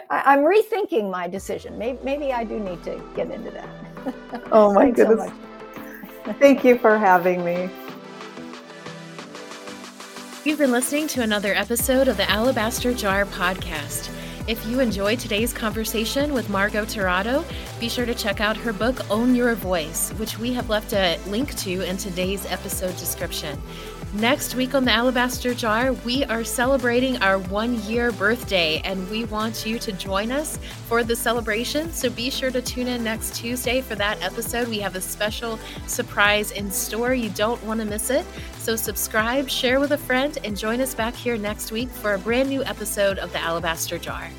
I, 0.10 0.34
am 0.34 0.40
rethinking 0.40 1.10
my 1.10 1.28
decision. 1.28 1.78
Maybe, 1.78 2.00
maybe 2.04 2.34
I 2.34 2.44
do 2.44 2.60
need 2.60 2.84
to 2.84 3.02
get 3.16 3.32
into 3.32 3.52
that. 3.52 3.70
Oh 4.54 4.74
my 4.74 4.90
goodness! 4.90 5.30
So 6.26 6.34
Thank 6.34 6.64
you 6.64 6.78
for 6.80 6.98
having 6.98 7.46
me. 7.46 7.70
You've 10.44 10.58
been 10.58 10.72
listening 10.72 11.08
to 11.10 11.22
another 11.22 11.54
episode 11.54 12.08
of 12.08 12.18
the 12.18 12.30
Alabaster 12.30 12.94
Jar 12.94 13.26
podcast. 13.26 14.10
If 14.48 14.66
you 14.66 14.80
enjoyed 14.80 15.20
today's 15.20 15.54
conversation 15.54 16.34
with 16.34 16.50
Margo 16.50 16.84
Tirado, 16.84 17.46
be 17.80 17.88
sure 17.88 18.08
to 18.08 18.16
check 18.16 18.42
out 18.42 18.58
her 18.58 18.74
book, 18.74 19.00
Own 19.12 19.36
Your 19.36 19.54
Voice, 19.54 20.10
which 20.14 20.40
we 20.40 20.52
have 20.54 20.68
left 20.68 20.94
a 20.94 21.20
link 21.28 21.56
to 21.58 21.88
in 21.88 21.96
today's 21.96 22.48
episode 22.48 22.98
description. 22.98 23.62
Next 24.14 24.56
week 24.56 24.76
on 24.76 24.84
the 24.84 24.92
Alabaster 24.92 25.54
Jar, 25.54 25.94
we 25.94 26.26
are 26.26 26.44
celebrating 26.44 27.16
our 27.24 27.40
one 27.40 27.82
year 27.84 28.12
birthday, 28.12 28.82
and 28.84 29.10
we 29.10 29.24
want 29.24 29.66
you 29.66 29.80
to 29.80 29.94
join 29.94 30.34
us 30.34 30.58
for 30.88 31.02
the 31.02 31.16
celebration. 31.16 31.94
So 31.94 32.10
be 32.10 32.30
sure 32.30 32.52
to 32.52 32.62
tune 32.62 32.88
in 32.88 33.06
next 33.06 33.38
Tuesday 33.38 33.80
for 33.80 33.96
that 33.96 34.22
episode. 34.22 34.68
We 34.68 34.80
have 34.80 34.96
a 34.96 35.02
special 35.02 35.58
surprise 35.88 36.52
in 36.52 36.70
store. 36.72 37.14
You 37.14 37.30
don't 37.30 37.64
want 37.64 37.80
to 37.80 37.86
miss 37.86 38.10
it. 38.10 38.26
So 38.58 38.76
subscribe, 38.76 39.50
share 39.50 39.80
with 39.80 39.92
a 39.92 39.98
friend, 39.98 40.38
and 40.44 40.58
join 40.58 40.82
us 40.82 40.94
back 40.94 41.16
here 41.16 41.38
next 41.38 41.72
week 41.72 41.88
for 41.88 42.14
a 42.14 42.20
brand 42.20 42.50
new 42.50 42.66
episode 42.66 43.18
of 43.18 43.32
the 43.32 43.40
Alabaster 43.40 43.98
Jar. 43.98 44.30